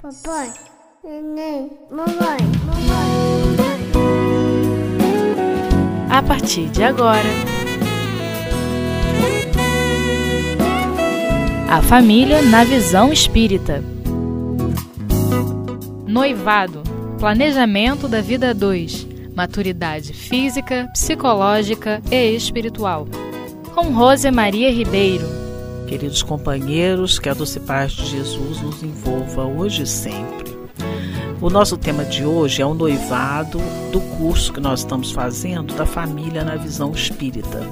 Papai, 0.00 0.52
neném, 1.02 1.72
mamãe, 1.90 2.38
mamãe. 2.64 3.56
A 6.08 6.22
partir 6.22 6.68
de 6.68 6.84
agora, 6.84 7.28
a 11.68 11.82
família 11.82 12.42
na 12.42 12.62
visão 12.62 13.12
espírita. 13.12 13.82
Noivado, 16.06 16.84
planejamento 17.18 18.06
da 18.06 18.20
vida 18.20 18.54
2, 18.54 19.04
maturidade 19.34 20.12
física, 20.12 20.88
psicológica 20.92 22.00
e 22.08 22.36
espiritual. 22.36 23.08
Com 23.74 23.92
Rose 23.92 24.30
Maria 24.30 24.70
Ribeiro. 24.70 25.37
Queridos 25.88 26.22
companheiros, 26.22 27.18
que 27.18 27.30
a 27.30 27.34
doce 27.34 27.58
paz 27.58 27.92
de 27.92 28.04
Jesus 28.04 28.60
nos 28.60 28.82
envolva 28.82 29.46
hoje 29.46 29.84
e 29.84 29.86
sempre. 29.86 30.54
O 31.40 31.48
nosso 31.48 31.78
tema 31.78 32.04
de 32.04 32.26
hoje 32.26 32.60
é 32.60 32.66
o 32.66 32.74
noivado 32.74 33.58
do 33.90 33.98
curso 34.18 34.52
que 34.52 34.60
nós 34.60 34.80
estamos 34.80 35.10
fazendo 35.10 35.74
da 35.74 35.86
família 35.86 36.44
na 36.44 36.56
visão 36.56 36.92
espírita. 36.92 37.62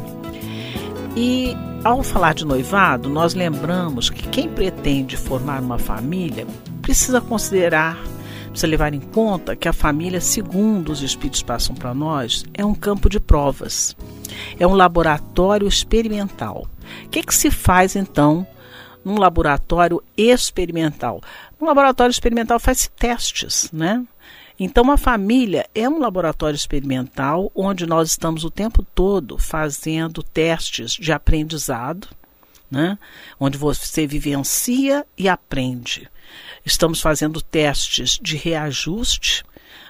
E 1.14 1.54
ao 1.84 2.02
falar 2.02 2.32
de 2.32 2.46
noivado, 2.46 3.10
nós 3.10 3.34
lembramos 3.34 4.08
que 4.08 4.26
quem 4.28 4.48
pretende 4.48 5.14
formar 5.14 5.60
uma 5.60 5.78
família 5.78 6.46
precisa 6.80 7.20
considerar, 7.20 7.98
precisa 8.48 8.66
levar 8.66 8.94
em 8.94 9.00
conta 9.00 9.54
que 9.54 9.68
a 9.68 9.74
família, 9.74 10.22
segundo 10.22 10.90
os 10.90 11.02
espíritos 11.02 11.42
passam 11.42 11.76
para 11.76 11.92
nós, 11.92 12.46
é 12.54 12.64
um 12.64 12.74
campo 12.74 13.10
de 13.10 13.20
provas, 13.20 13.94
é 14.58 14.66
um 14.66 14.74
laboratório 14.74 15.68
experimental 15.68 16.66
o 17.04 17.08
que, 17.08 17.22
que 17.22 17.34
se 17.34 17.50
faz 17.50 17.96
então 17.96 18.46
num 19.04 19.18
laboratório 19.18 20.02
experimental? 20.16 21.20
No 21.60 21.66
laboratório 21.66 22.10
experimental 22.10 22.58
faz 22.58 22.90
testes, 22.96 23.70
né? 23.72 24.04
Então, 24.58 24.90
a 24.90 24.96
família 24.96 25.68
é 25.74 25.86
um 25.86 25.98
laboratório 25.98 26.56
experimental 26.56 27.52
onde 27.54 27.84
nós 27.84 28.10
estamos 28.10 28.42
o 28.42 28.50
tempo 28.50 28.82
todo 28.94 29.36
fazendo 29.36 30.22
testes 30.22 30.92
de 30.92 31.12
aprendizado, 31.12 32.08
né? 32.70 32.98
onde 33.38 33.58
você 33.58 34.06
vivencia 34.06 35.06
e 35.16 35.28
aprende. 35.28 36.08
Estamos 36.64 37.00
fazendo 37.00 37.42
testes 37.42 38.18
de 38.20 38.36
reajuste, 38.36 39.44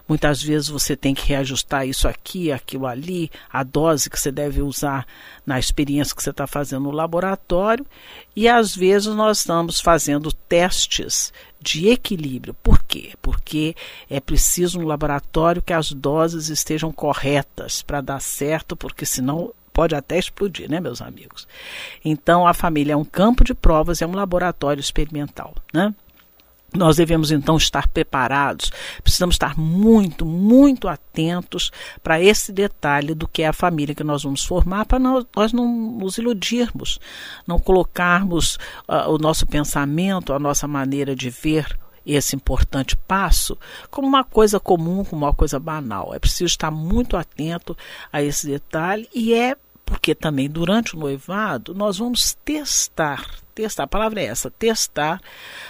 Muitas 0.08 0.42
vezes 0.42 0.68
você 0.68 0.96
tem 0.96 1.14
que 1.14 1.26
reajustar 1.26 1.86
isso 1.86 2.06
aqui, 2.06 2.52
aquilo 2.52 2.86
ali, 2.86 3.30
a 3.52 3.62
dose 3.62 4.08
que 4.08 4.18
você 4.18 4.30
deve 4.30 4.62
usar 4.62 5.06
na 5.44 5.58
experiência 5.58 6.14
que 6.14 6.22
você 6.22 6.30
está 6.30 6.46
fazendo 6.46 6.84
no 6.84 6.90
laboratório. 6.92 7.84
E 8.34 8.48
às 8.48 8.74
vezes 8.74 9.08
nós 9.14 9.38
estamos 9.38 9.80
fazendo 9.80 10.32
testes 10.32 11.32
de 11.60 11.88
equilíbrio. 11.88 12.54
Por 12.54 12.82
quê? 12.82 13.14
Porque 13.20 13.74
é 14.08 14.20
preciso 14.20 14.78
no 14.78 14.86
laboratório 14.86 15.62
que 15.62 15.72
as 15.72 15.90
doses 15.90 16.48
estejam 16.48 16.92
corretas 16.92 17.82
para 17.82 18.00
dar 18.00 18.20
certo, 18.20 18.76
porque 18.76 19.04
senão 19.04 19.52
pode 19.72 19.94
até 19.94 20.18
explodir, 20.18 20.70
né, 20.70 20.80
meus 20.80 21.02
amigos? 21.02 21.46
Então 22.02 22.46
a 22.46 22.54
família 22.54 22.94
é 22.94 22.96
um 22.96 23.04
campo 23.04 23.44
de 23.44 23.52
provas, 23.52 24.00
é 24.00 24.06
um 24.06 24.14
laboratório 24.14 24.80
experimental, 24.80 25.54
né? 25.72 25.94
Nós 26.74 26.96
devemos 26.96 27.30
então 27.30 27.56
estar 27.56 27.88
preparados, 27.88 28.70
precisamos 29.02 29.34
estar 29.34 29.56
muito, 29.56 30.26
muito 30.26 30.88
atentos 30.88 31.70
para 32.02 32.20
esse 32.20 32.52
detalhe 32.52 33.14
do 33.14 33.26
que 33.26 33.42
é 33.42 33.48
a 33.48 33.52
família 33.52 33.94
que 33.94 34.04
nós 34.04 34.24
vamos 34.24 34.44
formar, 34.44 34.84
para 34.84 34.98
nós, 34.98 35.52
não 35.52 35.66
nos 35.98 36.18
iludirmos, 36.18 36.98
não 37.46 37.58
colocarmos 37.58 38.56
uh, 38.88 39.08
o 39.08 39.16
nosso 39.16 39.46
pensamento, 39.46 40.32
a 40.32 40.38
nossa 40.38 40.66
maneira 40.66 41.14
de 41.14 41.30
ver 41.30 41.78
esse 42.04 42.36
importante 42.36 42.96
passo 42.96 43.58
como 43.90 44.06
uma 44.06 44.22
coisa 44.22 44.60
comum, 44.60 45.04
como 45.04 45.24
uma 45.24 45.34
coisa 45.34 45.58
banal. 45.58 46.14
É 46.14 46.18
preciso 46.18 46.44
estar 46.44 46.70
muito 46.70 47.16
atento 47.16 47.76
a 48.12 48.22
esse 48.22 48.46
detalhe 48.46 49.08
e 49.14 49.34
é 49.34 49.56
porque 49.86 50.14
também 50.14 50.50
durante 50.50 50.94
o 50.94 50.98
noivado 50.98 51.74
nós 51.74 51.96
vamos 51.96 52.36
testar 52.44 53.24
testar, 53.56 53.84
a 53.84 53.88
palavra 53.88 54.20
é 54.20 54.26
essa, 54.26 54.50
testar 54.50 55.18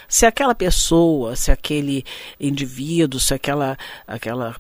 se 0.09 0.27
aquela 0.27 0.57
pessoa, 0.57 1.37
se 1.37 1.53
aquele 1.53 2.05
indivíduo, 2.41 3.21
se 3.21 3.33
aquela, 3.33 3.79
aquela, 4.07 4.57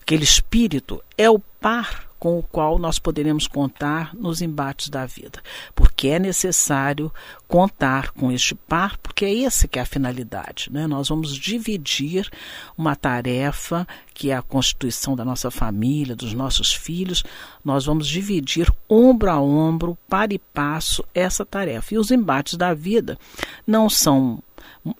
aquele 0.00 0.22
espírito 0.22 1.02
é 1.16 1.28
o 1.28 1.40
par 1.40 2.07
com 2.18 2.38
o 2.38 2.42
qual 2.42 2.78
nós 2.78 2.98
poderemos 2.98 3.46
contar 3.46 4.14
nos 4.14 4.42
embates 4.42 4.88
da 4.88 5.06
vida. 5.06 5.40
Porque 5.74 6.08
é 6.08 6.18
necessário 6.18 7.12
contar 7.46 8.10
com 8.12 8.30
este 8.30 8.54
par, 8.54 8.98
porque 8.98 9.24
é 9.24 9.44
essa 9.44 9.68
que 9.68 9.78
é 9.78 9.82
a 9.82 9.86
finalidade. 9.86 10.68
Né? 10.70 10.86
Nós 10.86 11.08
vamos 11.08 11.34
dividir 11.34 12.30
uma 12.76 12.96
tarefa 12.96 13.86
que 14.12 14.30
é 14.30 14.36
a 14.36 14.42
constituição 14.42 15.14
da 15.14 15.24
nossa 15.24 15.48
família, 15.48 16.16
dos 16.16 16.34
nossos 16.34 16.72
filhos, 16.72 17.22
nós 17.64 17.84
vamos 17.84 18.08
dividir 18.08 18.68
ombro 18.88 19.30
a 19.30 19.40
ombro, 19.40 19.96
para 20.08 20.34
e 20.34 20.38
passo, 20.38 21.04
essa 21.14 21.46
tarefa. 21.46 21.94
E 21.94 21.98
os 21.98 22.10
embates 22.10 22.54
da 22.54 22.74
vida 22.74 23.16
não 23.64 23.88
são 23.88 24.42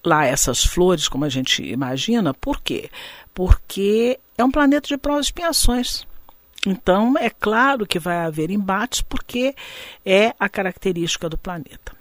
lá 0.05 0.25
essas 0.25 0.65
flores 0.65 1.09
como 1.09 1.25
a 1.25 1.29
gente 1.29 1.63
imagina, 1.63 2.33
por 2.33 2.61
quê? 2.61 2.91
Porque 3.35 4.21
é 4.37 4.45
um 4.45 4.51
planeta 4.51 4.87
de 4.87 4.97
provas 4.97 5.27
e 5.27 5.29
expiações. 5.29 6.07
Então, 6.67 7.15
é 7.19 7.31
claro 7.31 7.87
que 7.87 7.99
vai 7.99 8.19
haver 8.19 8.51
embates, 8.51 9.01
porque 9.01 9.55
é 10.05 10.35
a 10.39 10.49
característica 10.49 11.29
do 11.29 11.39
planeta. 11.39 11.99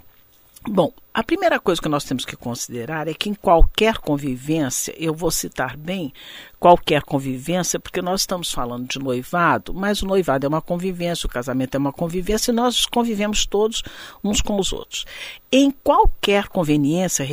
Bom, 0.70 0.92
a 1.14 1.24
primeira 1.24 1.60
coisa 1.62 1.82
que 1.82 1.88
nós 1.88 2.04
temos 2.04 2.26
que 2.26 2.36
considerar 2.36 3.08
é 3.08 3.14
que 3.14 3.30
em 3.30 3.34
qualquer 3.34 4.00
convivência, 4.00 4.94
eu 4.98 5.14
vou 5.14 5.32
citar 5.32 5.78
bem 5.78 6.12
qualquer 6.60 7.04
convivência, 7.04 7.80
porque 7.80 8.02
nós 8.02 8.22
estamos 8.22 8.52
falando 8.52 8.86
de 8.86 9.00
noivado, 9.00 9.74
mas 9.74 10.02
o 10.02 10.06
noivado 10.06 10.46
é 10.46 10.50
uma 10.50 10.62
convivência, 10.62 11.26
o 11.26 11.30
casamento 11.30 11.76
é 11.76 11.78
uma 11.78 11.94
convivência 11.94 12.52
e 12.52 12.54
nós 12.54 12.86
convivemos 12.86 13.46
todos 13.46 13.82
uns 14.22 14.42
com 14.42 14.60
os 14.60 14.74
outros. 14.74 15.06
Em 15.50 15.72
qualquer 15.72 16.50
conveniência, 16.50 17.26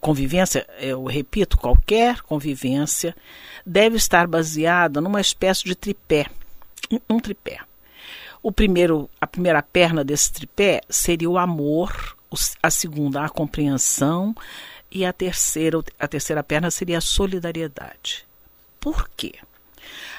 convivência, 0.00 0.66
eu 0.80 1.04
repito, 1.04 1.56
qualquer 1.56 2.20
convivência 2.22 3.14
deve 3.64 3.96
estar 3.96 4.26
baseada 4.26 5.00
numa 5.00 5.20
espécie 5.20 5.64
de 5.64 5.76
tripé 5.76 6.26
um 7.08 7.20
tripé. 7.20 7.60
O 8.42 8.50
primeiro, 8.50 9.08
a 9.20 9.26
primeira 9.26 9.62
perna 9.62 10.02
desse 10.02 10.32
tripé 10.32 10.80
seria 10.88 11.30
o 11.30 11.38
amor, 11.38 12.16
a 12.62 12.70
segunda 12.70 13.24
a 13.24 13.28
compreensão 13.28 14.34
e 14.90 15.04
a 15.04 15.12
terceira, 15.12 15.82
a 15.98 16.08
terceira 16.08 16.42
perna 16.42 16.70
seria 16.70 16.98
a 16.98 17.00
solidariedade. 17.00 18.26
Por 18.80 19.08
quê? 19.10 19.34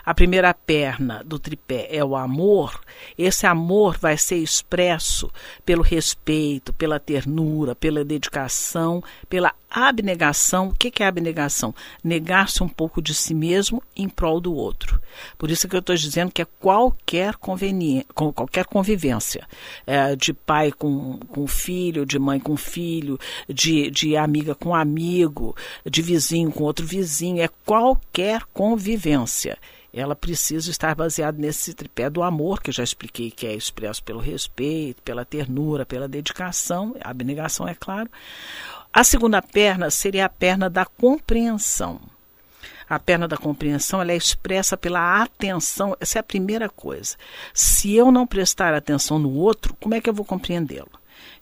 A 0.06 0.14
primeira 0.14 0.54
perna 0.54 1.24
do 1.24 1.40
tripé 1.40 1.88
é 1.90 2.04
o 2.04 2.16
amor. 2.16 2.82
Esse 3.18 3.46
amor 3.46 3.98
vai 3.98 4.18
ser 4.18 4.36
expresso 4.36 5.32
pelo 5.66 5.82
respeito, 5.82 6.74
pela 6.74 7.00
ternura, 7.00 7.74
pela 7.74 8.04
dedicação, 8.04 9.02
pela 9.30 9.54
abnegação. 9.74 10.68
O 10.70 10.76
que 10.76 11.02
é 11.02 11.08
abnegação? 11.08 11.74
Negar-se 12.04 12.64
um 12.64 12.70
pouco 12.70 13.02
de 13.02 13.14
si 13.14 13.34
mesmo 13.34 13.82
em 13.96 14.08
prol 14.08 14.40
do 14.40 14.54
outro. 14.54 15.02
Por 15.38 15.50
isso 15.50 15.68
que 15.68 15.76
eu 15.76 15.80
estou 15.80 15.96
dizendo 15.96 16.32
que 16.32 16.42
é 16.42 16.48
qualquer 16.60 17.36
conveniência, 17.36 18.06
qualquer 18.14 18.66
convivência, 18.66 19.48
é, 19.86 20.16
de 20.16 20.34
pai 20.34 20.72
com, 20.72 21.18
com 21.28 21.48
filho, 21.48 22.06
de 22.06 22.20
mãe 22.20 22.40
com 22.40 22.56
filho, 22.56 23.20
de, 23.50 23.90
de 23.90 24.16
amiga 24.16 24.54
com 24.54 24.76
amigo, 24.76 25.56
de 25.86 26.02
vizinho 26.02 26.52
com 26.52 26.64
outro 26.64 26.86
vizinho, 26.86 27.42
é 27.42 27.50
qualquer 27.66 28.44
convivência 28.54 29.58
ela 29.94 30.16
precisa 30.16 30.72
estar 30.72 30.96
baseada 30.96 31.38
nesse 31.38 31.74
tripé 31.74 32.10
do 32.10 32.24
amor, 32.24 32.62
que 32.62 32.72
eu 32.72 32.74
já 32.74 32.84
expliquei 32.84 33.30
que 33.30 33.46
é 33.46 33.54
expresso 33.54 34.04
pelo 34.04 34.20
respeito, 34.20 35.04
pela 35.04 35.24
ternura, 35.24 35.86
pela 35.86 36.08
dedicação, 36.08 36.96
a 37.00 37.12
abnegação, 37.12 37.68
é 37.68 37.76
claro. 37.76 38.10
A 38.92 39.04
segunda 39.04 39.40
perna 39.40 39.92
seria 39.92 40.26
a 40.26 40.30
perna 40.30 40.68
da 40.68 40.84
compreensão. 40.84 42.02
A 42.90 43.00
perna 43.00 43.28
da 43.28 43.38
compreensão 43.38 44.02
ela 44.02 44.12
é 44.12 44.18
expressa 44.18 44.76
pela 44.76 45.22
atenção, 45.22 45.96
essa 46.00 46.18
é 46.18 46.22
a 46.22 46.24
primeira 46.24 46.68
coisa. 46.70 47.16
Se 47.54 47.96
eu 47.96 48.12
não 48.12 48.26
prestar 48.26 48.74
atenção 48.74 49.20
no 49.20 49.32
outro, 49.34 49.76
como 49.80 49.94
é 49.94 50.02
que 50.02 50.10
eu 50.10 50.14
vou 50.14 50.26
compreendê-lo? 50.26 50.92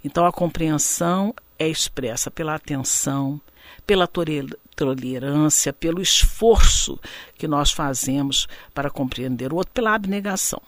Então 0.03 0.25
a 0.25 0.31
compreensão 0.31 1.33
é 1.57 1.67
expressa 1.67 2.29
pela 2.29 2.55
atenção, 2.55 3.39
pela 3.85 4.07
tolerância, 4.07 5.73
pelo 5.73 6.01
esforço 6.01 6.99
que 7.37 7.47
nós 7.47 7.71
fazemos 7.71 8.47
para 8.73 8.89
compreender 8.89 9.53
o 9.53 9.57
outro, 9.57 9.73
pela 9.73 9.93
abnegação. 9.93 10.61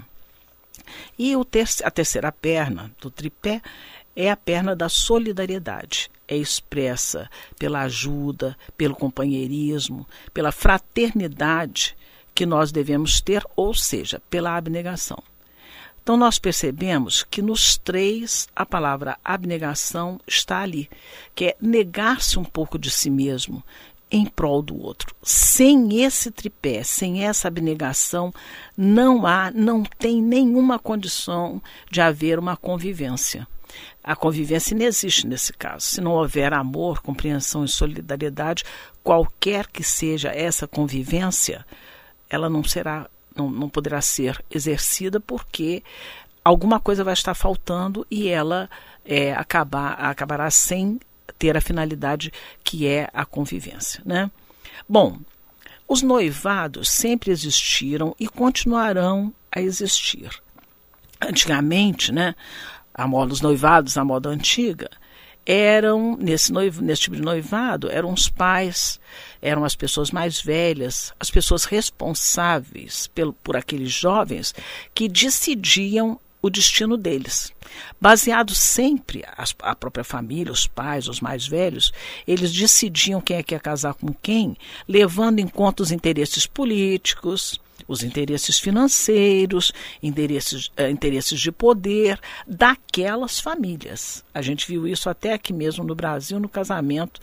E 1.18 1.34
ter 1.46 1.68
a 1.84 1.92
terceira 1.92 2.32
perna 2.32 2.92
do 3.00 3.10
tripé 3.10 3.62
é 4.16 4.30
a 4.30 4.38
perna 4.38 4.76
da 4.76 4.90
solidariedade. 4.90 6.10
É 6.28 6.38
expressa 6.38 7.30
pela 7.60 7.82
ajuda, 7.82 8.58
pelo 8.78 8.96
companheirismo, 8.96 10.08
pela 10.34 10.52
fraternidade 10.52 11.96
que 12.34 12.46
nós 12.46 12.72
devemos 12.72 13.22
ter, 13.22 13.44
ou 13.56 13.74
seja, 13.74 14.22
pela 14.30 14.56
abnegação. 14.56 15.22
Então, 16.04 16.18
nós 16.18 16.38
percebemos 16.38 17.24
que 17.24 17.42
nos 17.42 17.78
três 17.78 18.50
a 18.54 18.66
palavra 18.66 19.18
abnegação 19.24 20.20
está 20.28 20.60
ali, 20.60 20.90
que 21.34 21.46
é 21.46 21.56
negar-se 21.62 22.38
um 22.38 22.44
pouco 22.44 22.78
de 22.78 22.92
si 22.92 23.10
mesmo, 23.10 23.64
em 24.12 24.26
prol 24.26 24.62
do 24.62 24.78
outro. 24.78 25.16
Sem 25.24 26.04
esse 26.04 26.30
tripé, 26.30 26.84
sem 26.84 27.24
essa 27.26 27.48
abnegação, 27.48 28.34
não 28.78 29.26
há, 29.26 29.50
não 29.50 29.82
tem 29.84 30.22
nenhuma 30.22 30.78
condição 30.78 31.62
de 31.90 32.02
haver 32.02 32.38
uma 32.38 32.58
convivência. 32.58 33.48
A 34.04 34.16
convivência 34.16 34.78
não 34.78 34.86
existe 34.86 35.26
nesse 35.26 35.54
caso. 35.54 35.86
Se 35.86 36.02
não 36.02 36.12
houver 36.12 36.54
amor, 36.54 37.02
compreensão 37.02 37.64
e 37.64 37.70
solidariedade, 37.70 38.66
qualquer 39.02 39.68
que 39.68 39.84
seja 39.84 40.30
essa 40.30 40.68
convivência, 40.68 41.66
ela 42.30 42.50
não 42.50 42.64
será, 42.64 43.10
não, 43.36 43.50
não 43.50 43.70
poderá 43.70 44.02
ser 44.02 44.44
exercida 44.50 45.20
porque 45.20 45.84
alguma 46.44 46.80
coisa 46.80 47.04
vai 47.04 47.14
estar 47.14 47.34
faltando 47.34 48.06
e 48.10 48.28
ela 48.28 48.70
é, 49.06 49.34
acabar, 49.34 49.94
acabará 49.94 50.50
sem 50.52 51.00
ter 51.38 51.58
a 51.58 51.62
finalidade 51.62 52.32
que 52.64 52.88
é 52.88 53.10
a 53.14 53.26
convivência. 53.26 54.02
Né? 54.06 54.30
Bom, 54.88 55.20
os 55.88 56.02
noivados 56.02 56.90
sempre 56.90 57.32
existiram 57.32 58.16
e 58.20 58.28
continuarão 58.28 59.34
a 59.52 59.62
existir. 59.62 60.30
Antigamente, 61.22 62.12
né, 62.12 62.36
a 62.94 63.08
moda 63.08 63.30
dos 63.30 63.42
noivados, 63.42 63.98
a 63.98 64.04
moda 64.04 64.30
antiga, 64.30 64.90
eram, 65.46 66.18
nesse, 66.18 66.52
noivo, 66.52 66.82
nesse 66.82 67.04
tipo 67.04 67.16
de 67.16 67.22
noivado, 67.22 67.90
eram 67.90 68.14
os 68.14 68.30
pais, 68.30 69.00
eram 69.42 69.64
as 69.64 69.76
pessoas 69.76 70.12
mais 70.12 70.42
velhas, 70.42 71.14
as 71.20 71.30
pessoas 71.30 71.66
responsáveis 71.66 73.08
pelo, 73.08 73.34
por 73.34 73.56
aqueles 73.56 73.92
jovens 73.92 74.54
que 74.94 75.10
decidiam 75.10 76.20
o 76.42 76.50
destino 76.50 76.98
deles. 76.98 77.54
Baseado 78.00 78.54
sempre 78.54 79.24
a, 79.26 79.46
a 79.72 79.76
própria 79.76 80.04
família, 80.04 80.52
os 80.52 80.68
pais, 80.68 81.08
os 81.08 81.22
mais 81.22 81.48
velhos, 81.48 81.94
eles 82.28 82.52
decidiam 82.52 83.22
quem 83.22 83.38
é 83.38 83.44
que 83.44 83.56
ia 83.56 83.60
casar 83.60 83.94
com 83.94 84.14
quem, 84.14 84.58
levando 84.88 85.40
em 85.40 85.48
conta 85.48 85.82
os 85.82 85.92
interesses 85.92 86.46
políticos, 86.46 87.60
os 87.88 88.04
interesses 88.04 88.60
financeiros, 88.60 89.72
interesses, 90.02 90.68
uh, 90.80 90.90
interesses 90.90 91.40
de 91.40 91.52
poder 91.52 92.20
daquelas 92.48 93.40
famílias. 93.40 94.24
A 94.34 94.42
gente 94.42 94.68
viu 94.68 94.88
isso 94.88 95.10
até 95.10 95.34
aqui 95.34 95.54
mesmo 95.54 95.84
no 95.84 95.96
Brasil, 95.96 96.40
no 96.40 96.50
casamento 96.50 97.22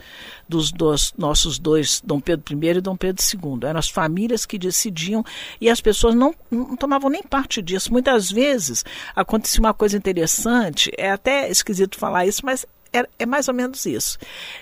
dos, 0.49 0.71
dos 0.73 1.13
nossos 1.17 1.59
dois, 1.59 2.01
Dom 2.05 2.21
Pedro 2.21 2.45
I 2.55 2.77
e 2.77 2.81
Dom 2.81 2.97
Pedro 2.97 3.23
II. 3.23 3.69
Eram 3.69 3.79
as 3.79 3.89
famílias 3.89 4.47
que 4.47 4.59
decidiam 4.59 5.25
e 5.61 5.69
as 5.69 5.81
pessoas 5.81 6.15
não, 6.15 6.35
não 6.51 6.77
tomavam 6.77 7.11
nem 7.11 7.23
parte 7.23 7.63
disso. 7.63 7.93
Muitas 7.93 8.31
vezes 8.31 8.85
acontecia 9.15 9.61
uma 9.61 9.75
coisa 9.75 9.97
interessante, 9.97 10.91
é 10.97 11.11
até 11.11 11.51
esquisito 11.51 11.99
falar 11.99 12.27
isso, 12.27 12.45
mas 12.45 12.67
é, 12.93 13.09
é, 13.21 13.27
mais 13.27 13.47
ou 13.47 13.55
menos 13.55 13.87
isso. 13.87 14.19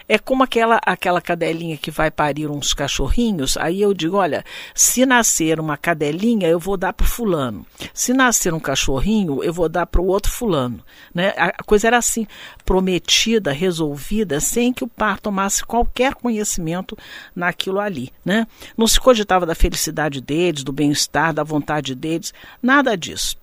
É 0.06 0.18
como 0.18 0.42
aquela, 0.42 0.78
aquela 0.84 1.20
cadelinha 1.20 1.76
que 1.76 1.90
vai 1.90 2.10
parir 2.10 2.50
uns 2.50 2.74
cachorrinhos. 2.74 3.56
Aí 3.56 3.80
eu 3.80 3.94
digo: 3.94 4.16
olha, 4.16 4.44
se 4.74 5.06
nascer 5.06 5.58
uma 5.58 5.76
cadelinha, 5.76 6.46
eu 6.46 6.58
vou 6.58 6.76
dar 6.76 6.92
para 6.92 7.06
fulano. 7.06 7.66
Se 7.94 8.12
nascer 8.12 8.52
um 8.52 8.60
cachorrinho, 8.60 9.42
eu 9.42 9.52
vou 9.52 9.68
dar 9.68 9.86
para 9.86 10.00
o 10.00 10.06
outro 10.06 10.30
fulano. 10.30 10.82
Né? 11.14 11.32
A, 11.36 11.62
coisa 11.62 11.86
era 11.86 11.96
assim, 11.96 12.26
prometida, 12.64 13.50
resolvida, 13.52 14.40
sem 14.40 14.72
que 14.72 14.84
o 14.84 14.88
par 14.88 15.18
tomasse 15.18 15.64
qualquer 15.64 16.14
conhecimento 16.14 16.96
naquilo 17.34 17.80
ali. 17.80 18.12
Né? 18.24 18.46
Não 18.76 18.86
se 18.86 19.00
cogitava 19.00 19.46
da 19.46 19.54
felicidade 19.54 20.20
deles, 20.20 20.62
do 20.62 20.72
bem-estar, 20.72 21.32
da 21.32 21.42
vontade 21.42 21.94
deles, 21.94 22.34
nada 22.62 22.96
disso. 22.96 23.36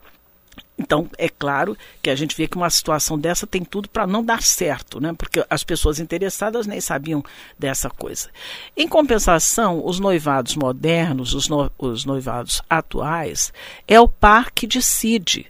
Então, 0.78 1.10
é 1.18 1.30
claro 1.30 1.78
que 2.02 2.10
a 2.10 2.16
gente 2.16 2.36
vê 2.36 2.48
que 2.48 2.58
uma 2.58 2.70
situação 2.70 3.18
dessa 3.18 3.48
tem 3.48 3.64
tudo 3.64 3.90
para 3.90 4.06
não 4.06 4.24
dar 4.24 4.44
certo, 4.44 5.00
né? 5.00 5.14
porque 5.18 5.46
as 5.50 5.64
pessoas 5.64 6.00
interessadas 6.00 6.68
nem 6.68 6.82
sabiam 6.82 7.24
dessa 7.58 7.90
coisa. 7.90 8.30
Em 8.76 8.88
compensação, 8.88 9.86
os 9.86 10.00
noivados 10.00 10.56
modernos, 10.56 11.34
os, 11.34 11.48
no, 11.48 11.72
os 11.78 12.04
noivados 12.04 12.62
atuais, 12.70 13.54
é 13.88 14.00
o 14.00 14.08
par 14.08 14.52
que 14.52 14.68
decide. 14.68 15.48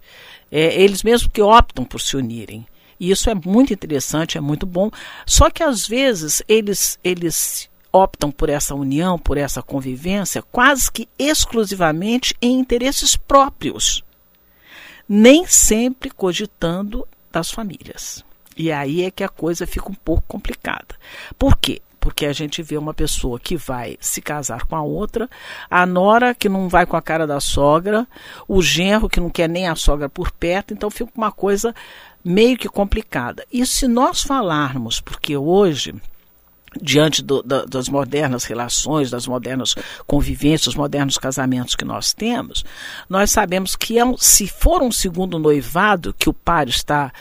É, 0.52 0.80
eles 0.80 1.02
mesmos 1.02 1.32
que 1.34 1.42
optam 1.42 1.84
por 1.84 2.00
se 2.00 2.16
unirem. 2.16 2.66
E 3.00 3.10
isso 3.10 3.30
é 3.30 3.34
muito 3.34 3.74
interessante, 3.74 4.38
é 4.38 4.42
muito 4.42 4.66
bom. 4.66 4.92
Só 5.26 5.50
que 5.50 5.64
às 5.64 5.88
vezes 5.88 6.44
eles, 6.48 7.00
eles 7.04 7.68
optam 7.92 8.30
por 8.30 8.48
essa 8.48 8.76
união, 8.76 9.18
por 9.18 9.38
essa 9.38 9.62
convivência, 9.64 10.44
quase 10.44 10.92
que 10.92 11.10
exclusivamente 11.18 12.36
em 12.40 12.60
interesses 12.60 13.18
próprios 13.18 14.05
nem 15.08 15.46
sempre 15.46 16.10
cogitando 16.10 17.08
das 17.32 17.52
famílias. 17.52 18.24
E 18.58 18.72
aí 18.72 19.04
é 19.04 19.12
que 19.12 19.24
a 19.24 19.30
coisa 19.30 19.68
fica 19.68 19.90
um 19.90 19.96
pouco 19.96 20.24
complicada. 20.28 20.96
Por 21.38 21.58
quê? 21.58 21.82
Porque 22.00 22.26
a 22.26 22.34
gente 22.34 22.62
vê 22.62 22.78
uma 22.78 22.94
pessoa 22.94 23.40
que 23.40 23.58
vai 23.58 23.98
se 24.00 24.22
casar 24.22 24.66
com 24.66 24.76
a 24.76 24.82
outra, 24.82 25.30
a 25.70 25.86
nora 25.86 26.36
que 26.36 26.48
não 26.48 26.70
vai 26.70 26.86
com 26.86 26.96
a 26.96 27.02
cara 27.02 27.26
da 27.26 27.40
sogra, 27.40 28.08
o 28.48 28.62
genro 28.62 29.10
que 29.10 29.20
não 29.20 29.30
quer 29.30 29.50
nem 29.50 29.68
a 29.68 29.76
sogra 29.76 30.08
por 30.08 30.32
perto, 30.32 30.74
então 30.74 30.90
fica 30.92 31.12
uma 31.16 31.32
coisa 31.32 31.74
meio 32.24 32.58
que 32.58 32.70
complicada. 32.70 33.46
E 33.52 33.66
se 33.66 33.88
nós 33.88 34.22
falarmos, 34.22 35.02
porque 35.02 35.36
hoje 35.36 35.96
diante 36.82 37.22
do, 37.22 37.42
da, 37.42 37.66
das 37.66 37.90
modernas 37.90 38.44
relações, 38.46 39.10
das 39.10 39.28
modernas 39.28 39.76
convivências, 40.06 40.66
dos 40.66 40.76
modernos 40.76 41.18
casamentos 41.18 41.76
que 41.76 41.86
nós 41.86 42.14
temos, 42.14 42.64
nós 43.10 43.32
sabemos 43.32 43.76
que 43.76 43.98
é 43.98 44.06
um, 44.06 44.18
se 44.18 44.48
for 44.48 44.82
um 44.82 44.92
segundo 44.92 45.40
noivado 45.40 46.14
que 46.14 46.30
o 46.30 46.34
par 46.34 46.68
está 46.68 47.12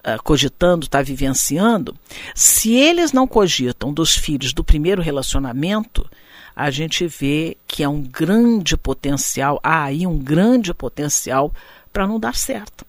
uh, 0.00 0.22
cogitando, 0.22 0.84
está 0.84 1.02
vivenciando, 1.02 1.96
se 2.34 2.74
eles 2.74 3.12
não 3.12 3.26
cogitam 3.26 3.92
dos 3.92 4.16
filhos 4.16 4.52
do 4.52 4.64
primeiro 4.64 5.02
relacionamento, 5.02 6.08
a 6.54 6.70
gente 6.70 7.06
vê 7.06 7.56
que 7.66 7.82
é 7.82 7.88
um 7.88 8.02
grande 8.02 8.76
potencial, 8.76 9.58
há 9.62 9.84
aí 9.84 10.06
um 10.06 10.18
grande 10.18 10.74
potencial 10.74 11.52
para 11.92 12.06
não 12.06 12.20
dar 12.20 12.34
certo. 12.34 12.84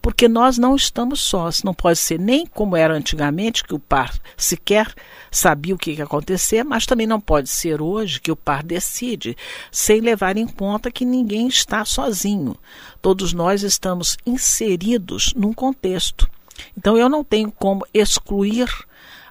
Porque 0.00 0.28
nós 0.28 0.58
não 0.58 0.74
estamos 0.76 1.20
sós. 1.20 1.62
Não 1.62 1.74
pode 1.74 1.98
ser 1.98 2.18
nem 2.18 2.46
como 2.46 2.76
era 2.76 2.94
antigamente, 2.94 3.64
que 3.64 3.74
o 3.74 3.78
par 3.78 4.18
sequer 4.36 4.92
sabia 5.30 5.74
o 5.74 5.78
que 5.78 5.92
ia 5.92 6.04
acontecer, 6.04 6.64
mas 6.64 6.86
também 6.86 7.06
não 7.06 7.20
pode 7.20 7.48
ser 7.48 7.80
hoje 7.80 8.20
que 8.20 8.32
o 8.32 8.36
par 8.36 8.62
decide, 8.62 9.36
sem 9.70 10.00
levar 10.00 10.36
em 10.36 10.46
conta 10.46 10.90
que 10.90 11.04
ninguém 11.04 11.48
está 11.48 11.84
sozinho. 11.84 12.56
Todos 13.02 13.32
nós 13.32 13.62
estamos 13.62 14.16
inseridos 14.24 15.32
num 15.34 15.52
contexto. 15.52 16.28
Então 16.76 16.96
eu 16.96 17.08
não 17.08 17.22
tenho 17.22 17.50
como 17.52 17.86
excluir 17.92 18.68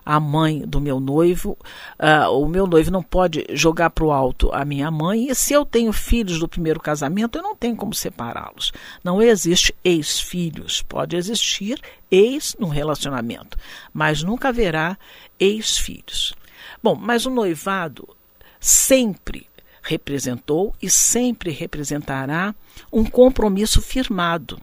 a 0.06 0.20
mãe 0.20 0.60
do 0.60 0.80
meu 0.80 1.00
noivo, 1.00 1.58
uh, 2.00 2.30
o 2.32 2.48
meu 2.48 2.68
noivo 2.68 2.92
não 2.92 3.02
pode 3.02 3.46
jogar 3.50 3.90
para 3.90 4.06
o 4.06 4.12
alto 4.12 4.52
a 4.54 4.64
minha 4.64 4.92
mãe, 4.92 5.28
e 5.30 5.36
se 5.36 5.54
eu 5.54 5.66
tenho 5.66 5.92
filhos 5.92 6.40
do 6.40 6.48
primeiro 6.48 6.80
casamento, 6.80 7.38
eu 7.38 7.42
não 7.42 7.56
tenho 7.56 7.76
como 7.76 7.94
separá-los. 7.94 8.72
Não 9.04 9.22
existe 9.22 9.74
ex-filhos, 9.84 10.82
pode 10.84 11.16
existir 11.16 11.82
ex 12.12 12.56
no 12.60 12.68
relacionamento, 12.68 13.58
mas 13.92 14.22
nunca 14.22 14.50
haverá 14.50 14.98
ex-filhos. 15.40 16.36
Bom, 16.84 16.96
mas 16.96 17.26
o 17.26 17.32
noivado 17.32 18.08
sempre 18.60 19.48
representou 19.82 20.74
e 20.82 20.90
sempre 20.90 21.52
representará 21.52 22.54
um 22.92 23.04
compromisso 23.04 23.82
firmado 23.82 24.60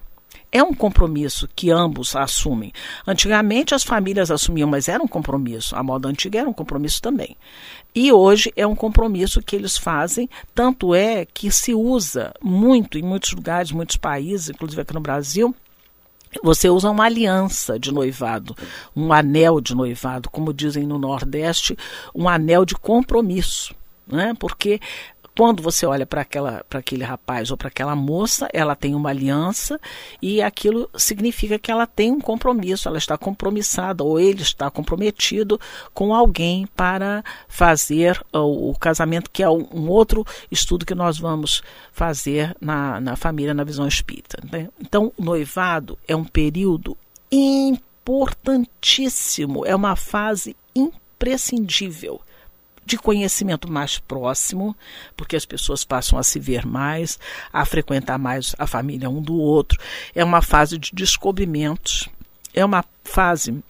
é 0.52 0.62
um 0.62 0.74
compromisso 0.74 1.48
que 1.56 1.70
ambos 1.70 2.14
assumem. 2.14 2.72
Antigamente 3.06 3.74
as 3.74 3.82
famílias 3.82 4.30
assumiam, 4.30 4.68
mas 4.68 4.86
era 4.86 5.02
um 5.02 5.08
compromisso. 5.08 5.74
A 5.74 5.82
moda 5.82 6.08
antiga 6.08 6.40
era 6.40 6.48
um 6.48 6.52
compromisso 6.52 7.00
também. 7.00 7.36
E 7.94 8.12
hoje 8.12 8.52
é 8.54 8.66
um 8.66 8.76
compromisso 8.76 9.42
que 9.42 9.56
eles 9.56 9.78
fazem, 9.78 10.28
tanto 10.54 10.94
é 10.94 11.24
que 11.24 11.50
se 11.50 11.74
usa 11.74 12.32
muito 12.42 12.98
em 12.98 13.02
muitos 13.02 13.32
lugares, 13.32 13.72
muitos 13.72 13.96
países, 13.96 14.50
inclusive 14.50 14.82
aqui 14.82 14.94
no 14.94 15.00
Brasil, 15.00 15.54
você 16.42 16.70
usa 16.70 16.90
uma 16.90 17.04
aliança 17.04 17.78
de 17.78 17.92
noivado, 17.92 18.56
um 18.96 19.12
anel 19.12 19.60
de 19.60 19.74
noivado, 19.74 20.30
como 20.30 20.52
dizem 20.52 20.86
no 20.86 20.98
Nordeste, 20.98 21.76
um 22.14 22.28
anel 22.28 22.64
de 22.64 22.74
compromisso. 22.74 23.74
Né? 24.06 24.34
Porque 24.38 24.80
quando 25.36 25.62
você 25.62 25.84
olha 25.86 26.04
para 26.04 26.26
aquele 26.70 27.04
rapaz 27.04 27.50
ou 27.50 27.56
para 27.56 27.68
aquela 27.68 27.96
moça, 27.96 28.46
ela 28.52 28.76
tem 28.76 28.94
uma 28.94 29.08
aliança 29.08 29.80
e 30.20 30.42
aquilo 30.42 30.90
significa 30.94 31.58
que 31.58 31.70
ela 31.70 31.86
tem 31.86 32.12
um 32.12 32.20
compromisso, 32.20 32.86
ela 32.88 32.98
está 32.98 33.16
compromissada 33.16 34.04
ou 34.04 34.20
ele 34.20 34.42
está 34.42 34.70
comprometido 34.70 35.58
com 35.94 36.14
alguém 36.14 36.66
para 36.76 37.24
fazer 37.48 38.22
o, 38.32 38.70
o 38.70 38.78
casamento, 38.78 39.30
que 39.30 39.42
é 39.42 39.48
um 39.48 39.88
outro 39.88 40.26
estudo 40.50 40.84
que 40.84 40.94
nós 40.94 41.18
vamos 41.18 41.62
fazer 41.92 42.54
na, 42.60 43.00
na 43.00 43.16
família, 43.16 43.54
na 43.54 43.64
visão 43.64 43.88
espírita. 43.88 44.36
Né? 44.50 44.68
Então, 44.80 45.10
o 45.16 45.24
noivado 45.24 45.98
é 46.06 46.14
um 46.14 46.24
período 46.24 46.94
importantíssimo, 47.30 49.64
é 49.64 49.74
uma 49.74 49.96
fase 49.96 50.54
imprescindível 50.74 52.20
de 52.92 52.98
conhecimento 52.98 53.72
mais 53.72 53.98
próximo, 53.98 54.76
porque 55.16 55.34
as 55.34 55.46
pessoas 55.46 55.82
passam 55.82 56.18
a 56.18 56.22
se 56.22 56.38
ver 56.38 56.66
mais, 56.66 57.18
a 57.50 57.64
frequentar 57.64 58.18
mais 58.18 58.54
a 58.58 58.66
família 58.66 59.08
um 59.08 59.22
do 59.22 59.34
outro. 59.34 59.80
É 60.14 60.22
uma 60.22 60.42
fase 60.42 60.76
de 60.76 60.90
descobrimentos, 60.92 62.10
é 62.52 62.62
uma 62.62 62.84
fase 63.02 63.62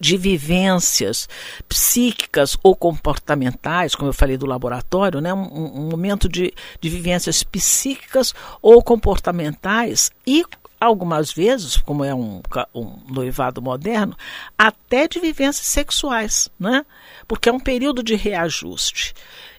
de 0.00 0.16
vivências 0.16 1.28
psíquicas 1.68 2.56
ou 2.60 2.74
comportamentais, 2.74 3.94
como 3.94 4.08
eu 4.08 4.14
falei 4.14 4.36
do 4.36 4.46
laboratório, 4.46 5.20
né? 5.20 5.32
um, 5.32 5.82
um 5.82 5.88
momento 5.88 6.28
de, 6.28 6.52
de 6.80 6.88
vivências 6.88 7.44
psíquicas 7.44 8.34
ou 8.60 8.82
comportamentais 8.82 10.10
e 10.26 10.44
algumas 10.80 11.30
vezes, 11.30 11.76
como 11.76 12.02
é 12.02 12.14
um, 12.14 12.40
um, 12.74 12.98
noivado 13.08 13.60
moderno, 13.60 14.16
até 14.56 15.06
de 15.06 15.20
vivências 15.20 15.66
sexuais, 15.66 16.48
né? 16.58 16.86
Porque 17.28 17.50
é 17.50 17.52
um 17.52 17.60
período 17.60 18.02
de 18.02 18.14
reajuste. 18.14 19.12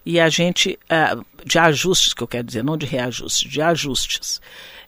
E 0.04 0.18
a 0.18 0.28
gente, 0.28 0.78
uh, 0.90 1.24
de 1.46 1.58
ajustes, 1.58 2.12
que 2.12 2.22
eu 2.22 2.28
quero 2.28 2.44
dizer, 2.44 2.64
não 2.64 2.76
de 2.76 2.86
reajuste, 2.86 3.48
de 3.48 3.62
ajustes. 3.62 4.40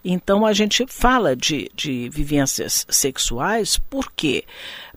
Então 0.04 0.44
a 0.44 0.52
gente 0.52 0.84
fala 0.88 1.36
de, 1.36 1.70
de 1.74 2.08
vivências 2.10 2.84
sexuais, 2.90 3.78
por 3.78 4.10
quê? 4.10 4.44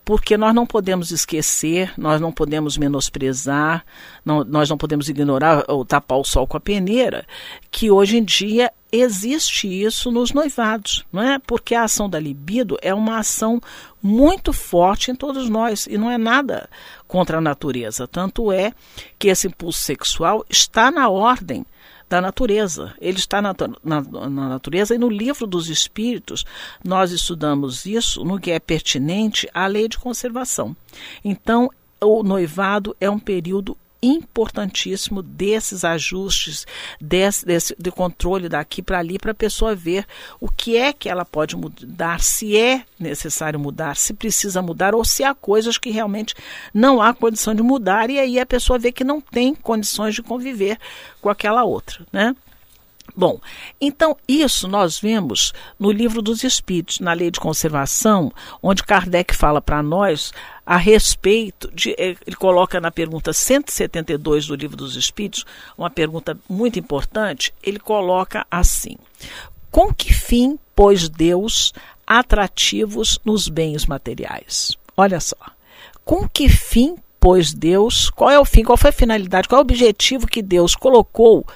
porque 0.08 0.38
nós 0.38 0.54
não 0.54 0.66
podemos 0.66 1.10
esquecer, 1.10 1.92
nós 1.98 2.18
não 2.18 2.32
podemos 2.32 2.78
menosprezar, 2.78 3.84
não, 4.24 4.42
nós 4.42 4.70
não 4.70 4.78
podemos 4.78 5.06
ignorar 5.10 5.66
ou 5.68 5.84
tapar 5.84 6.16
o 6.16 6.24
sol 6.24 6.46
com 6.46 6.56
a 6.56 6.60
peneira, 6.60 7.26
que 7.70 7.90
hoje 7.90 8.16
em 8.16 8.24
dia 8.24 8.72
existe 8.90 9.68
isso 9.68 10.10
nos 10.10 10.32
noivados, 10.32 11.04
não 11.12 11.22
é? 11.22 11.38
Porque 11.38 11.74
a 11.74 11.84
ação 11.84 12.08
da 12.08 12.18
libido 12.18 12.76
é 12.80 12.94
uma 12.94 13.18
ação 13.18 13.60
muito 14.02 14.52
forte 14.52 15.10
em 15.10 15.14
todos 15.14 15.48
nós 15.48 15.86
e 15.86 15.98
não 15.98 16.10
é 16.10 16.16
nada 16.16 16.68
contra 17.06 17.38
a 17.38 17.40
natureza. 17.40 18.08
Tanto 18.08 18.50
é 18.50 18.72
que 19.18 19.28
esse 19.28 19.46
impulso 19.46 19.80
sexual 19.80 20.44
está 20.48 20.90
na 20.90 21.08
ordem 21.08 21.66
da 22.08 22.20
natureza. 22.20 22.94
Ele 23.00 23.18
está 23.18 23.42
na, 23.42 23.54
na, 23.84 24.00
na, 24.00 24.48
natureza 24.48 24.94
e 24.94 24.98
no 24.98 25.10
livro 25.10 25.46
dos 25.46 25.68
Espíritos 25.68 26.44
nós 26.82 27.12
estudamos 27.12 27.84
isso 27.84 28.24
no 28.24 28.40
que 28.40 28.50
é 28.50 28.58
pertinente 28.58 29.48
à 29.52 29.66
lei 29.66 29.88
de 29.88 29.98
conservação. 29.98 30.74
Então, 31.22 31.70
o 32.00 32.22
noivado 32.22 32.96
é 33.00 33.10
um 33.10 33.18
período 33.18 33.76
importantíssimo 34.02 35.22
desses 35.22 35.84
ajustes, 35.84 36.66
desse, 37.00 37.44
desse 37.44 37.74
de 37.78 37.90
controle 37.90 38.48
daqui 38.48 38.82
para 38.82 38.98
ali, 38.98 39.18
para 39.18 39.32
a 39.32 39.34
pessoa 39.34 39.74
ver 39.74 40.06
o 40.40 40.48
que 40.48 40.76
é 40.76 40.92
que 40.92 41.08
ela 41.08 41.24
pode 41.24 41.56
mudar, 41.56 42.20
se 42.20 42.56
é 42.56 42.84
necessário 42.98 43.58
mudar, 43.58 43.96
se 43.96 44.14
precisa 44.14 44.62
mudar, 44.62 44.94
ou 44.94 45.04
se 45.04 45.24
há 45.24 45.34
coisas 45.34 45.78
que 45.78 45.90
realmente 45.90 46.34
não 46.72 47.00
há 47.02 47.12
condição 47.12 47.54
de 47.54 47.62
mudar, 47.62 48.10
e 48.10 48.18
aí 48.18 48.38
a 48.38 48.46
pessoa 48.46 48.78
vê 48.78 48.92
que 48.92 49.04
não 49.04 49.20
tem 49.20 49.54
condições 49.54 50.14
de 50.14 50.22
conviver 50.22 50.78
com 51.20 51.28
aquela 51.28 51.64
outra, 51.64 52.06
né? 52.12 52.34
Bom, 53.16 53.40
então 53.80 54.16
isso 54.28 54.68
nós 54.68 55.00
vemos 55.00 55.52
no 55.78 55.90
livro 55.90 56.22
dos 56.22 56.44
Espíritos, 56.44 57.00
na 57.00 57.12
lei 57.12 57.30
de 57.30 57.40
conservação, 57.40 58.30
onde 58.62 58.84
Kardec 58.84 59.34
fala 59.34 59.60
para 59.60 59.82
nós 59.82 60.32
a 60.68 60.76
respeito 60.76 61.74
de. 61.74 61.92
Eh, 61.92 62.14
ele 62.26 62.36
coloca 62.36 62.78
na 62.78 62.90
pergunta 62.90 63.32
172 63.32 64.48
do 64.48 64.54
livro 64.54 64.76
dos 64.76 64.96
Espíritos, 64.96 65.46
uma 65.78 65.88
pergunta 65.88 66.38
muito 66.46 66.78
importante. 66.78 67.54
Ele 67.62 67.78
coloca 67.78 68.46
assim: 68.50 68.98
Com 69.70 69.94
que 69.94 70.12
fim 70.12 70.58
pôs 70.76 71.08
Deus 71.08 71.72
atrativos 72.06 73.18
nos 73.24 73.48
bens 73.48 73.86
materiais? 73.86 74.76
Olha 74.94 75.18
só. 75.20 75.38
Com 76.04 76.28
que 76.28 76.50
fim 76.50 76.96
pôs 77.18 77.54
Deus, 77.54 78.10
qual 78.10 78.30
é 78.30 78.38
o 78.38 78.44
fim, 78.44 78.62
qual 78.62 78.76
foi 78.76 78.90
a 78.90 78.92
finalidade, 78.92 79.48
qual 79.48 79.60
é 79.60 79.62
o 79.62 79.64
objetivo 79.64 80.26
que 80.26 80.42
Deus 80.42 80.76
colocou 80.76 81.46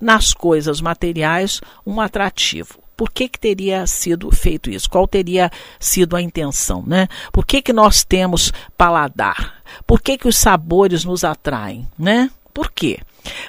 nas 0.00 0.32
coisas 0.32 0.80
materiais 0.80 1.60
um 1.86 2.00
atrativo. 2.00 2.81
Por 2.96 3.10
que, 3.10 3.28
que 3.28 3.38
teria 3.38 3.86
sido 3.86 4.30
feito 4.30 4.70
isso? 4.70 4.88
Qual 4.88 5.06
teria 5.06 5.50
sido 5.78 6.16
a 6.16 6.22
intenção? 6.22 6.84
Né? 6.86 7.08
Por 7.32 7.46
que, 7.46 7.62
que 7.62 7.72
nós 7.72 8.04
temos 8.04 8.52
paladar? 8.76 9.62
Por 9.86 10.00
que, 10.00 10.18
que 10.18 10.28
os 10.28 10.36
sabores 10.36 11.04
nos 11.04 11.24
atraem? 11.24 11.88
Né? 11.98 12.30
Por 12.52 12.70
quê? 12.70 12.98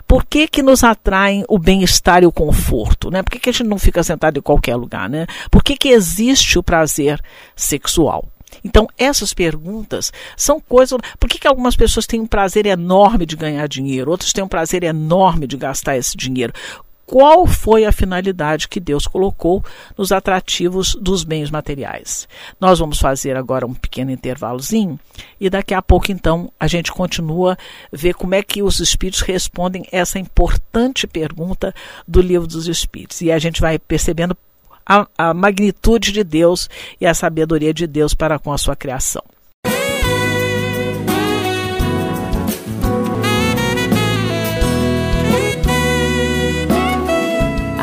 Por 0.08 0.26
que, 0.26 0.48
que 0.48 0.62
nos 0.62 0.84
atraem 0.84 1.44
o 1.50 1.58
bem-estar 1.58 2.24
e 2.24 2.26
o 2.26 2.32
conforto? 2.32 3.10
Né? 3.12 3.22
Por 3.22 3.32
que, 3.32 3.40
que 3.40 3.50
a 3.50 3.54
gente 3.54 3.68
não 3.68 3.78
fica 3.78 4.04
sentado 4.04 4.38
em 4.38 4.42
qualquer 4.42 4.76
lugar? 4.76 5.10
Né? 5.10 5.26
Por 5.52 5.64
que, 5.64 5.76
que 5.76 5.90
existe 5.90 6.58
o 6.58 6.64
prazer 6.64 7.22
sexual? 7.56 8.28
Então, 8.64 8.88
essas 8.98 9.34
perguntas 9.34 10.12
são 10.38 10.60
coisas. 10.60 10.98
Por 11.20 11.30
que, 11.30 11.40
que 11.40 11.48
algumas 11.48 11.76
pessoas 11.76 12.06
têm 12.06 12.20
um 12.20 12.28
prazer 12.28 12.66
enorme 12.66 13.26
de 13.26 13.36
ganhar 13.36 13.68
dinheiro, 13.68 14.12
outras 14.12 14.32
têm 14.32 14.44
um 14.44 14.48
prazer 14.48 14.84
enorme 14.84 15.48
de 15.48 15.58
gastar 15.58 15.98
esse 15.98 16.16
dinheiro? 16.16 16.54
Qual 17.14 17.46
foi 17.46 17.86
a 17.86 17.92
finalidade 17.92 18.68
que 18.68 18.80
Deus 18.80 19.06
colocou 19.06 19.64
nos 19.96 20.12
atrativos 20.12 20.98
dos 21.00 21.24
bens 21.24 21.52
materiais? 21.52 22.28
Nós 22.60 22.80
vamos 22.80 22.98
fazer 22.98 23.38
agora 23.38 23.68
um 23.68 23.74
pequeno 23.76 24.10
intervalozinho 24.10 25.00
e 25.40 25.48
daqui 25.48 25.76
a 25.76 25.82
pouco, 25.84 26.12
então, 26.12 26.52
a 26.60 26.66
gente 26.66 26.92
continua 26.92 27.56
ver 27.92 28.16
como 28.16 28.34
é 28.34 28.42
que 28.42 28.64
os 28.64 28.80
espíritos 28.80 29.22
respondem 29.22 29.86
essa 29.92 30.18
importante 30.18 31.06
pergunta 31.06 31.72
do 32.08 32.20
livro 32.20 32.48
dos 32.48 32.68
espíritos. 32.68 33.22
E 33.22 33.32
a 33.32 33.38
gente 33.38 33.62
vai 33.62 33.78
percebendo 33.78 34.36
a, 34.84 35.08
a 35.16 35.36
magnitude 35.36 36.12
de 36.12 36.24
Deus 36.24 36.68
e 37.00 37.06
a 37.06 37.14
sabedoria 37.14 37.76
de 37.76 37.86
Deus 37.86 38.16
para 38.16 38.40
com 38.40 38.52
a 38.52 38.58
sua 38.58 38.76
criação. 38.76 39.24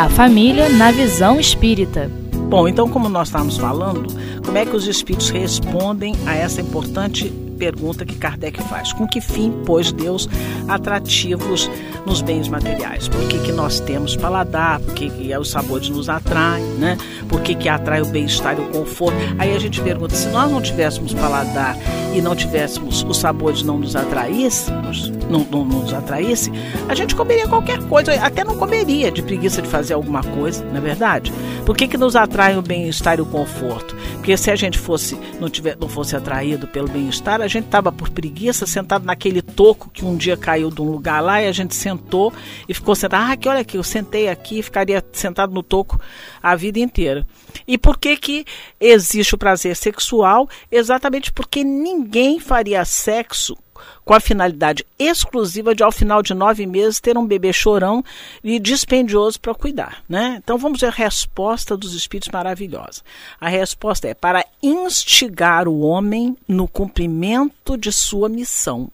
A 0.00 0.08
família 0.08 0.70
na 0.70 0.90
visão 0.90 1.38
espírita. 1.38 2.10
Bom, 2.48 2.66
então, 2.66 2.88
como 2.88 3.06
nós 3.06 3.28
estávamos 3.28 3.58
falando, 3.58 4.06
como 4.42 4.56
é 4.56 4.64
que 4.64 4.74
os 4.74 4.86
espíritos 4.86 5.28
respondem 5.28 6.14
a 6.24 6.34
essa 6.34 6.62
importante 6.62 7.30
pergunta 7.60 8.06
que 8.06 8.16
Kardec 8.16 8.62
faz: 8.62 8.94
com 8.94 9.06
que 9.06 9.20
fim 9.20 9.52
pôs 9.66 9.92
Deus 9.92 10.26
atrativos 10.66 11.70
nos 12.06 12.22
bens 12.22 12.48
materiais? 12.48 13.06
Por 13.06 13.28
que, 13.28 13.38
que 13.38 13.52
nós 13.52 13.78
temos 13.78 14.16
paladar? 14.16 14.80
Por 14.80 14.94
que, 14.94 15.10
que 15.10 15.36
os 15.36 15.50
sabores 15.50 15.90
nos 15.90 16.08
atraem? 16.08 16.64
Né? 16.78 16.96
Por 17.28 17.42
que, 17.42 17.54
que 17.54 17.68
atrai 17.68 18.00
o 18.00 18.06
bem-estar 18.06 18.58
e 18.58 18.62
o 18.62 18.68
conforto? 18.70 19.18
Aí 19.38 19.54
a 19.54 19.58
gente 19.58 19.80
pergunta: 19.82 20.14
se 20.14 20.28
nós 20.28 20.50
não 20.50 20.62
tivéssemos 20.62 21.12
paladar 21.12 21.76
e 22.14 22.22
não 22.22 22.34
tivéssemos 22.34 23.04
os 23.06 23.18
sabores 23.18 23.62
não 23.62 23.78
nos 23.78 23.94
atraíssemos, 23.94 25.10
não, 25.28 25.46
não, 25.50 25.64
não 25.64 25.80
nos 25.80 25.92
atraísse, 25.92 26.50
a 26.88 26.94
gente 26.94 27.14
comeria 27.14 27.46
qualquer 27.46 27.78
coisa, 27.84 28.14
até 28.14 28.42
não 28.42 28.56
comeria 28.56 29.10
de 29.10 29.22
preguiça 29.22 29.60
de 29.60 29.68
fazer 29.68 29.94
alguma 29.94 30.22
coisa, 30.22 30.64
não 30.64 30.78
é 30.78 30.80
verdade? 30.80 31.32
Por 31.66 31.76
que, 31.76 31.86
que 31.86 31.98
nos 31.98 32.16
atrai 32.16 32.56
o 32.56 32.62
bem-estar 32.62 33.18
e 33.18 33.22
o 33.22 33.26
conforto? 33.26 33.94
Porque 34.14 34.36
se 34.36 34.50
a 34.50 34.56
gente 34.56 34.78
fosse 34.78 35.16
não, 35.38 35.48
tiver, 35.48 35.76
não 35.78 35.88
fosse 35.88 36.16
atraído 36.16 36.66
pelo 36.66 36.88
bem-estar, 36.88 37.40
gente 37.50 37.66
estava 37.66 37.90
por 37.90 38.08
preguiça, 38.10 38.66
sentado 38.66 39.04
naquele 39.04 39.42
toco 39.42 39.90
que 39.90 40.04
um 40.04 40.16
dia 40.16 40.36
caiu 40.36 40.70
de 40.70 40.80
um 40.80 40.90
lugar 40.90 41.20
lá 41.20 41.42
e 41.42 41.46
a 41.46 41.52
gente 41.52 41.74
sentou 41.74 42.32
e 42.68 42.74
ficou 42.74 42.94
sentado. 42.94 43.30
Ah, 43.30 43.36
que 43.36 43.48
olha 43.48 43.60
aqui, 43.60 43.76
eu 43.76 43.82
sentei 43.82 44.28
aqui 44.28 44.58
e 44.58 44.62
ficaria 44.62 45.04
sentado 45.12 45.52
no 45.52 45.62
toco 45.62 46.00
a 46.42 46.54
vida 46.54 46.78
inteira. 46.78 47.26
E 47.66 47.76
por 47.76 47.98
que 47.98 48.16
que 48.16 48.44
existe 48.80 49.34
o 49.34 49.38
prazer 49.38 49.76
sexual? 49.76 50.48
Exatamente 50.70 51.32
porque 51.32 51.64
ninguém 51.64 52.38
faria 52.38 52.84
sexo 52.84 53.56
com 54.04 54.14
a 54.14 54.20
finalidade 54.20 54.84
exclusiva 54.98 55.74
de, 55.74 55.82
ao 55.82 55.92
final 55.92 56.22
de 56.22 56.34
nove 56.34 56.66
meses, 56.66 57.00
ter 57.00 57.16
um 57.16 57.26
bebê 57.26 57.52
chorão 57.52 58.04
e 58.42 58.58
dispendioso 58.58 59.40
para 59.40 59.54
cuidar. 59.54 60.02
Né? 60.08 60.40
Então 60.42 60.58
vamos 60.58 60.80
ver 60.80 60.88
a 60.88 60.90
resposta 60.90 61.76
dos 61.76 61.94
espíritos 61.94 62.32
maravilhosa. 62.32 63.02
A 63.40 63.48
resposta 63.48 64.08
é 64.08 64.14
para 64.14 64.44
instigar 64.62 65.68
o 65.68 65.80
homem 65.80 66.36
no 66.46 66.66
cumprimento 66.66 67.76
de 67.76 67.92
sua 67.92 68.28
missão. 68.28 68.90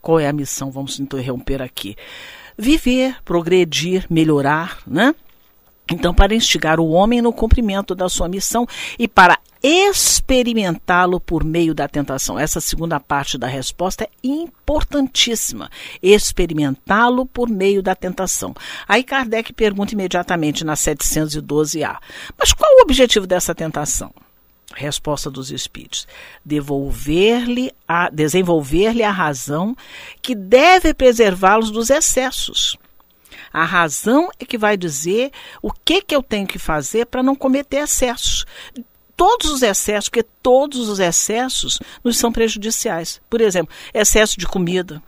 Qual 0.00 0.20
é 0.20 0.28
a 0.28 0.32
missão? 0.32 0.70
Vamos 0.70 1.00
interromper 1.00 1.60
aqui. 1.60 1.96
Viver, 2.56 3.16
progredir, 3.24 4.06
melhorar, 4.08 4.78
né? 4.86 5.14
Então, 5.90 6.12
para 6.12 6.34
instigar 6.34 6.80
o 6.80 6.90
homem 6.90 7.22
no 7.22 7.32
cumprimento 7.32 7.94
da 7.94 8.08
sua 8.08 8.28
missão 8.28 8.66
e 8.98 9.06
para 9.06 9.38
experimentá-lo 9.62 11.20
por 11.20 11.44
meio 11.44 11.74
da 11.74 11.88
tentação. 11.88 12.38
Essa 12.38 12.60
segunda 12.60 12.98
parte 12.98 13.38
da 13.38 13.46
resposta 13.46 14.04
é 14.04 14.08
importantíssima. 14.22 15.70
Experimentá-lo 16.02 17.24
por 17.24 17.48
meio 17.48 17.82
da 17.82 17.94
tentação. 17.94 18.54
Aí 18.86 19.02
Kardec 19.02 19.52
pergunta 19.52 19.94
imediatamente 19.94 20.64
na 20.64 20.74
712A: 20.74 21.98
Mas 22.36 22.52
qual 22.52 22.70
o 22.78 22.82
objetivo 22.82 23.26
dessa 23.26 23.54
tentação? 23.54 24.12
Resposta 24.74 25.30
dos 25.30 25.52
espíritos: 25.52 26.06
devolver-lhe 26.44 27.72
a 27.86 28.10
desenvolver-lhe 28.10 29.04
a 29.04 29.10
razão 29.12 29.76
que 30.20 30.34
deve 30.34 30.92
preservá-los 30.92 31.70
dos 31.70 31.90
excessos 31.90 32.76
a 33.56 33.64
razão 33.64 34.28
é 34.38 34.44
que 34.44 34.58
vai 34.58 34.76
dizer 34.76 35.32
o 35.62 35.72
que, 35.72 36.02
que 36.02 36.14
eu 36.14 36.22
tenho 36.22 36.46
que 36.46 36.58
fazer 36.58 37.06
para 37.06 37.22
não 37.22 37.34
cometer 37.34 37.78
excessos. 37.78 38.44
Todos 39.16 39.50
os 39.50 39.62
excessos, 39.62 40.10
porque 40.10 40.26
todos 40.42 40.90
os 40.90 40.98
excessos 40.98 41.78
nos 42.04 42.18
são 42.18 42.30
prejudiciais. 42.30 43.18
Por 43.30 43.40
exemplo, 43.40 43.74
excesso 43.94 44.38
de 44.38 44.46
comida, 44.46 45.02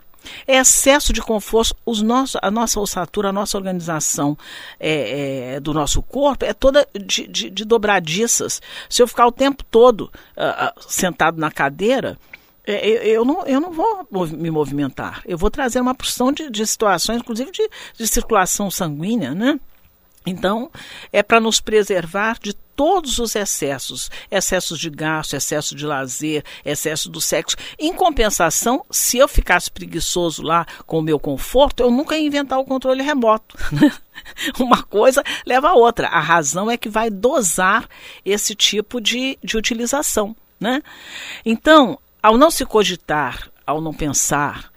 excesso 0.47 1.13
de 1.13 1.21
conforto, 1.21 1.77
os 1.85 2.01
nossos, 2.01 2.41
a 2.43 2.51
nossa 2.51 2.81
ossatura, 2.81 3.29
a 3.29 3.33
nossa 3.35 3.59
organização 3.59 4.35
é, 4.81 5.57
é, 5.57 5.61
do 5.61 5.75
nosso 5.75 6.01
corpo 6.01 6.47
é 6.47 6.55
toda 6.55 6.89
de, 6.95 7.27
de, 7.27 7.51
de 7.51 7.65
dobradiças. 7.67 8.63
Se 8.89 9.03
eu 9.03 9.07
ficar 9.07 9.27
o 9.27 9.33
tempo 9.33 9.63
todo 9.63 10.11
uh, 10.39 10.81
sentado 10.89 11.39
na 11.39 11.51
cadeira, 11.51 12.19
eu, 12.73 13.25
não, 13.25 13.47
eu 13.47 13.61
não 13.61 13.73
vou 13.73 14.07
me 14.27 14.51
movimentar. 14.51 15.23
Eu 15.27 15.39
vou 15.39 15.51
trazer 15.51 15.81
uma 15.81 15.95
porção 15.95 16.31
de, 16.31 16.51
de 16.51 16.67
situações, 16.67 17.19
inclusive 17.19 17.51
de, 17.51 17.69
de 17.97 18.07
circulação 18.07 18.71
sanguínea, 18.71 19.35
né? 19.35 19.59
Então, 20.27 20.71
é 21.11 21.23
para 21.23 21.41
nos 21.41 21.61
preservar 21.61 22.39
de 22.39 22.53
todos 22.53 23.19
os 23.19 23.35
excessos, 23.35 24.11
excessos 24.31 24.79
de 24.79 24.91
gasto, 24.91 25.35
excesso 25.35 25.75
de 25.75 25.87
lazer, 25.87 26.45
excesso 26.65 27.09
do 27.09 27.21
sexo. 27.21 27.57
Em 27.79 27.93
compensação, 27.95 28.85
se 28.91 29.17
eu 29.17 29.27
ficasse 29.27 29.71
preguiçoso 29.71 30.43
lá 30.43 30.67
com 30.87 30.99
o 30.99 31.03
meu 31.03 31.19
conforto, 31.19 31.83
eu 31.83 31.91
nunca 31.91 32.17
ia 32.17 32.27
inventar 32.27 32.59
o 32.59 32.65
controle 32.65 33.03
remoto. 33.03 33.57
Né? 33.73 33.93
Uma 34.59 34.83
coisa 34.83 35.23
leva 35.47 35.69
a 35.69 35.75
outra. 35.75 36.09
A 36.09 36.21
razão 36.21 36.69
é 36.69 36.77
que 36.77 36.89
vai 36.89 37.09
dosar 37.09 37.89
esse 38.25 38.55
tipo 38.55 39.01
de, 39.01 39.39
de 39.43 39.57
utilização. 39.57 40.37
Né? 40.61 40.83
Então, 41.47 41.99
ao 42.23 42.37
não 42.37 42.51
se 42.51 42.65
cogitar, 42.65 43.51
ao 43.67 43.81
não 43.81 43.93
pensar 43.95 44.71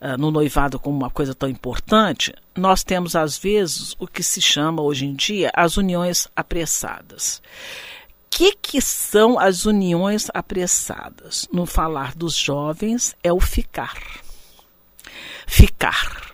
uh, 0.00 0.16
no 0.18 0.30
noivado 0.30 0.78
como 0.78 0.96
uma 0.96 1.10
coisa 1.10 1.34
tão 1.34 1.48
importante, 1.48 2.34
nós 2.56 2.82
temos 2.82 3.14
às 3.14 3.38
vezes 3.38 3.94
o 3.98 4.06
que 4.06 4.22
se 4.22 4.40
chama 4.40 4.82
hoje 4.82 5.06
em 5.06 5.14
dia 5.14 5.50
as 5.54 5.76
uniões 5.76 6.28
apressadas. 6.34 7.42
O 8.26 8.30
que, 8.30 8.52
que 8.54 8.80
são 8.80 9.38
as 9.38 9.66
uniões 9.66 10.28
apressadas? 10.32 11.48
No 11.52 11.66
falar 11.66 12.14
dos 12.14 12.34
jovens 12.36 13.14
é 13.22 13.32
o 13.32 13.40
ficar. 13.40 13.98
Ficar 15.46 16.29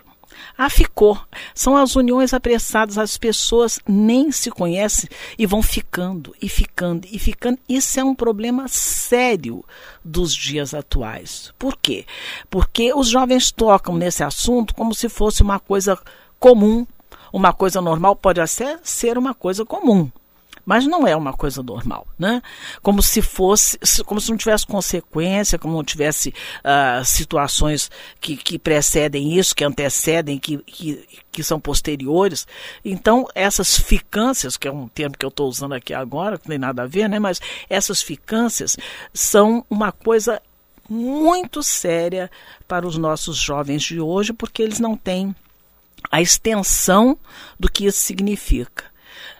ah, 0.57 0.69
ficou. 0.69 1.19
São 1.53 1.77
as 1.77 1.95
uniões 1.95 2.33
apressadas, 2.33 2.97
as 2.97 3.17
pessoas 3.17 3.79
nem 3.87 4.31
se 4.31 4.49
conhecem 4.49 5.07
e 5.37 5.45
vão 5.45 5.61
ficando 5.61 6.35
e 6.41 6.49
ficando 6.49 7.07
e 7.11 7.19
ficando. 7.19 7.59
Isso 7.69 7.99
é 7.99 8.03
um 8.03 8.15
problema 8.15 8.67
sério 8.67 9.63
dos 10.03 10.33
dias 10.33 10.73
atuais. 10.73 11.53
Por 11.59 11.77
quê? 11.77 12.05
Porque 12.49 12.93
os 12.93 13.07
jovens 13.07 13.51
tocam 13.51 13.95
nesse 13.95 14.23
assunto 14.23 14.73
como 14.73 14.95
se 14.95 15.07
fosse 15.07 15.43
uma 15.43 15.59
coisa 15.59 15.97
comum, 16.39 16.87
uma 17.31 17.53
coisa 17.53 17.79
normal, 17.79 18.15
pode 18.15 18.41
até 18.41 18.79
ser 18.81 19.17
uma 19.17 19.33
coisa 19.33 19.63
comum 19.63 20.09
mas 20.67 20.85
não 20.85 21.07
é 21.07 21.15
uma 21.15 21.31
coisa 21.31 21.63
normal, 21.63 22.05
né? 22.19 22.41
Como 22.81 23.01
se 23.01 23.21
fosse, 23.21 23.79
como 24.05 24.19
se 24.19 24.29
não 24.29 24.35
tivesse 24.35 24.67
consequência, 24.67 25.57
como 25.57 25.73
não 25.73 25.83
tivesse 25.83 26.33
uh, 26.59 27.05
situações 27.05 27.89
que, 28.19 28.35
que 28.35 28.59
precedem 28.59 29.39
isso, 29.39 29.55
que 29.55 29.63
antecedem, 29.63 30.37
que, 30.37 30.57
que, 30.57 31.07
que 31.31 31.41
são 31.41 31.57
posteriores. 31.57 32.45
Então, 32.83 33.25
essas 33.33 33.79
ficâncias, 33.79 34.57
que 34.57 34.67
é 34.67 34.71
um 34.71 34.89
termo 34.89 35.17
que 35.17 35.25
eu 35.25 35.29
estou 35.29 35.47
usando 35.47 35.71
aqui 35.71 35.93
agora, 35.93 36.37
que 36.37 36.43
não 36.49 36.49
tem 36.49 36.59
nada 36.59 36.83
a 36.83 36.85
ver, 36.85 37.07
né? 37.07 37.17
Mas 37.17 37.39
essas 37.69 38.01
ficâncias 38.01 38.75
são 39.13 39.65
uma 39.69 39.93
coisa 39.93 40.41
muito 40.89 41.63
séria 41.63 42.29
para 42.67 42.85
os 42.85 42.97
nossos 42.97 43.37
jovens 43.37 43.83
de 43.83 44.01
hoje, 44.01 44.33
porque 44.33 44.61
eles 44.61 44.81
não 44.81 44.97
têm 44.97 45.33
a 46.11 46.21
extensão 46.21 47.17
do 47.57 47.71
que 47.71 47.85
isso 47.85 47.99
significa. 47.99 48.96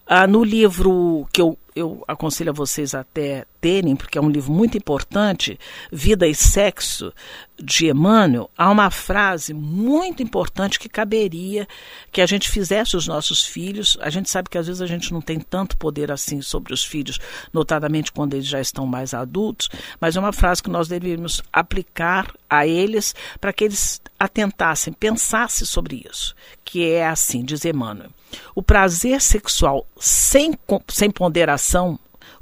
Ah, 0.09 0.25
no 0.25 0.41
livro 0.43 1.27
que 1.33 1.41
eu, 1.41 1.57
eu 1.77 2.03
aconselho 2.07 2.49
a 2.49 2.53
vocês 2.53 2.95
até 2.95 3.45
terem, 3.61 3.95
porque 3.95 4.17
é 4.17 4.21
um 4.21 4.29
livro 4.29 4.51
muito 4.51 4.77
importante, 4.77 5.59
Vida 5.91 6.27
e 6.27 6.33
Sexo, 6.33 7.13
de 7.59 7.87
Emmanuel, 7.87 8.49
há 8.55 8.69
uma 8.69 8.91
frase 8.91 9.53
muito 9.53 10.21
importante 10.21 10.79
que 10.79 10.87
caberia 10.87 11.67
que 12.11 12.21
a 12.21 12.25
gente 12.25 12.49
fizesse 12.49 12.95
os 12.95 13.07
nossos 13.07 13.43
filhos. 13.43 13.97
A 13.99 14.09
gente 14.09 14.29
sabe 14.29 14.49
que 14.49 14.57
às 14.57 14.67
vezes 14.67 14.81
a 14.81 14.85
gente 14.85 15.11
não 15.11 15.21
tem 15.21 15.39
tanto 15.39 15.75
poder 15.77 16.11
assim 16.11 16.41
sobre 16.41 16.73
os 16.73 16.83
filhos, 16.83 17.19
notadamente 17.51 18.11
quando 18.11 18.35
eles 18.35 18.47
já 18.47 18.61
estão 18.61 18.85
mais 18.85 19.13
adultos, 19.13 19.69
mas 19.99 20.15
é 20.15 20.19
uma 20.19 20.33
frase 20.33 20.61
que 20.61 20.69
nós 20.69 20.87
deveríamos 20.87 21.41
aplicar 21.51 22.31
a 22.49 22.67
eles 22.67 23.15
para 23.41 23.51
que 23.51 23.63
eles 23.63 24.01
atentassem, 24.19 24.93
pensassem 24.93 25.65
sobre 25.65 26.05
isso, 26.09 26.35
que 26.63 26.85
é 26.85 27.07
assim, 27.07 27.43
diz 27.43 27.65
Emmanuel. 27.65 28.11
O 28.53 28.61
prazer 28.61 29.21
sexual 29.21 29.87
sem, 29.97 30.53
sem 30.89 31.09
ponderação, 31.09 31.66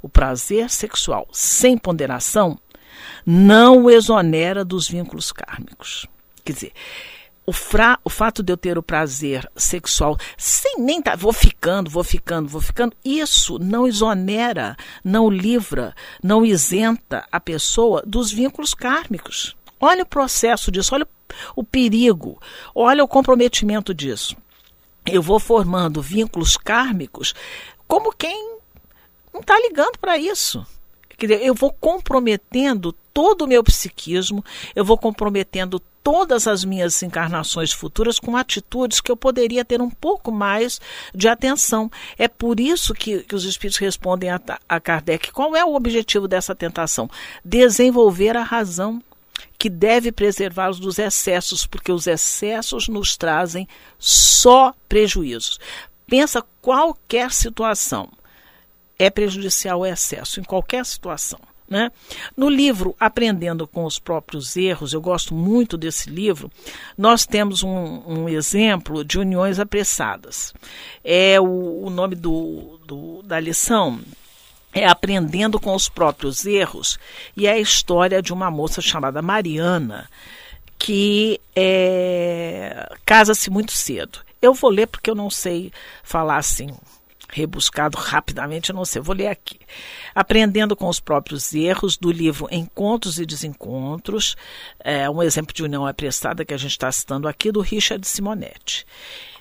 o 0.02 0.08
prazer 0.08 0.70
sexual 0.70 1.26
sem 1.32 1.76
ponderação, 1.76 2.58
não 3.24 3.84
o 3.84 3.90
exonera 3.90 4.64
dos 4.64 4.88
vínculos 4.88 5.32
kármicos. 5.32 6.06
Quer 6.44 6.52
dizer, 6.52 6.72
o, 7.44 7.52
fra, 7.52 7.98
o 8.04 8.10
fato 8.10 8.42
de 8.42 8.52
eu 8.52 8.56
ter 8.56 8.78
o 8.78 8.82
prazer 8.82 9.48
sexual 9.56 10.16
sem 10.36 10.76
nem 10.78 11.02
tá, 11.02 11.16
vou 11.16 11.32
ficando, 11.32 11.90
vou 11.90 12.04
ficando, 12.04 12.48
vou 12.48 12.60
ficando, 12.60 12.96
isso 13.04 13.58
não 13.58 13.86
exonera, 13.86 14.76
não 15.02 15.28
livra, 15.28 15.94
não 16.22 16.44
isenta 16.44 17.26
a 17.30 17.40
pessoa 17.40 18.02
dos 18.06 18.30
vínculos 18.30 18.74
kármicos. 18.74 19.56
Olha 19.80 20.02
o 20.02 20.06
processo 20.06 20.70
disso, 20.70 20.94
olha 20.94 21.06
o 21.54 21.62
perigo, 21.62 22.40
olha 22.74 23.04
o 23.04 23.08
comprometimento 23.08 23.92
disso 23.92 24.36
eu 25.06 25.22
vou 25.22 25.38
formando 25.38 26.02
vínculos 26.02 26.56
kármicos 26.56 27.34
como 27.86 28.12
quem 28.12 28.55
não 29.36 29.40
está 29.42 29.58
ligando 29.60 29.98
para 29.98 30.16
isso. 30.16 30.66
Eu 31.20 31.54
vou 31.54 31.72
comprometendo 31.72 32.92
todo 33.12 33.42
o 33.42 33.46
meu 33.46 33.62
psiquismo, 33.62 34.44
eu 34.74 34.84
vou 34.84 34.98
comprometendo 34.98 35.80
todas 36.02 36.46
as 36.46 36.64
minhas 36.64 37.02
encarnações 37.02 37.72
futuras 37.72 38.18
com 38.18 38.36
atitudes 38.36 39.00
que 39.00 39.10
eu 39.10 39.16
poderia 39.16 39.64
ter 39.64 39.80
um 39.80 39.90
pouco 39.90 40.30
mais 40.30 40.80
de 41.14 41.26
atenção. 41.26 41.90
É 42.18 42.28
por 42.28 42.60
isso 42.60 42.94
que, 42.94 43.20
que 43.20 43.34
os 43.34 43.44
espíritos 43.44 43.78
respondem 43.78 44.30
a, 44.30 44.40
a 44.68 44.80
Kardec: 44.80 45.32
qual 45.32 45.56
é 45.56 45.64
o 45.64 45.74
objetivo 45.74 46.28
dessa 46.28 46.54
tentação? 46.54 47.10
Desenvolver 47.44 48.36
a 48.36 48.42
razão 48.42 49.02
que 49.58 49.70
deve 49.70 50.12
preservá-los 50.12 50.78
dos 50.78 50.98
excessos, 50.98 51.66
porque 51.66 51.92
os 51.92 52.06
excessos 52.06 52.88
nos 52.88 53.16
trazem 53.16 53.66
só 53.98 54.74
prejuízos. 54.88 55.58
Pensa 56.06 56.44
qualquer 56.60 57.32
situação 57.32 58.10
é 58.98 59.10
prejudicial 59.10 59.80
o 59.80 59.86
excesso, 59.86 60.40
em 60.40 60.44
qualquer 60.44 60.84
situação. 60.84 61.38
Né? 61.68 61.90
No 62.36 62.48
livro 62.48 62.94
Aprendendo 62.98 63.66
com 63.66 63.84
os 63.84 63.98
Próprios 63.98 64.56
Erros, 64.56 64.92
eu 64.92 65.00
gosto 65.00 65.34
muito 65.34 65.76
desse 65.76 66.08
livro, 66.08 66.50
nós 66.96 67.26
temos 67.26 67.64
um, 67.64 68.02
um 68.06 68.28
exemplo 68.28 69.04
de 69.04 69.18
uniões 69.18 69.58
apressadas. 69.58 70.54
É 71.02 71.40
o, 71.40 71.84
o 71.84 71.90
nome 71.90 72.14
do, 72.14 72.78
do, 72.86 73.22
da 73.22 73.40
lição 73.40 74.00
é 74.72 74.86
aprendendo 74.86 75.58
com 75.58 75.74
os 75.74 75.88
próprios 75.88 76.44
erros 76.44 76.98
e 77.36 77.46
é 77.46 77.52
a 77.52 77.58
história 77.58 78.22
de 78.22 78.32
uma 78.32 78.50
moça 78.50 78.80
chamada 78.80 79.22
Mariana 79.22 80.08
que 80.78 81.40
é, 81.54 82.94
casa-se 83.04 83.50
muito 83.50 83.72
cedo. 83.72 84.20
Eu 84.40 84.52
vou 84.52 84.70
ler 84.70 84.86
porque 84.86 85.10
eu 85.10 85.14
não 85.14 85.30
sei 85.30 85.72
falar 86.04 86.36
assim 86.36 86.68
rebuscado 87.28 87.98
rapidamente, 87.98 88.72
não 88.72 88.84
sei, 88.84 89.02
vou 89.02 89.14
ler 89.14 89.28
aqui. 89.28 89.58
Aprendendo 90.14 90.76
com 90.76 90.88
os 90.88 91.00
próprios 91.00 91.54
erros, 91.54 91.96
do 91.96 92.10
livro 92.10 92.48
Encontros 92.50 93.18
e 93.18 93.26
Desencontros, 93.26 94.36
é, 94.80 95.08
um 95.10 95.22
exemplo 95.22 95.54
de 95.54 95.62
união 95.62 95.86
apressada 95.86 96.44
que 96.44 96.54
a 96.54 96.58
gente 96.58 96.72
está 96.72 96.90
citando 96.90 97.28
aqui, 97.28 97.50
do 97.50 97.60
Richard 97.60 98.06
Simonetti. 98.06 98.86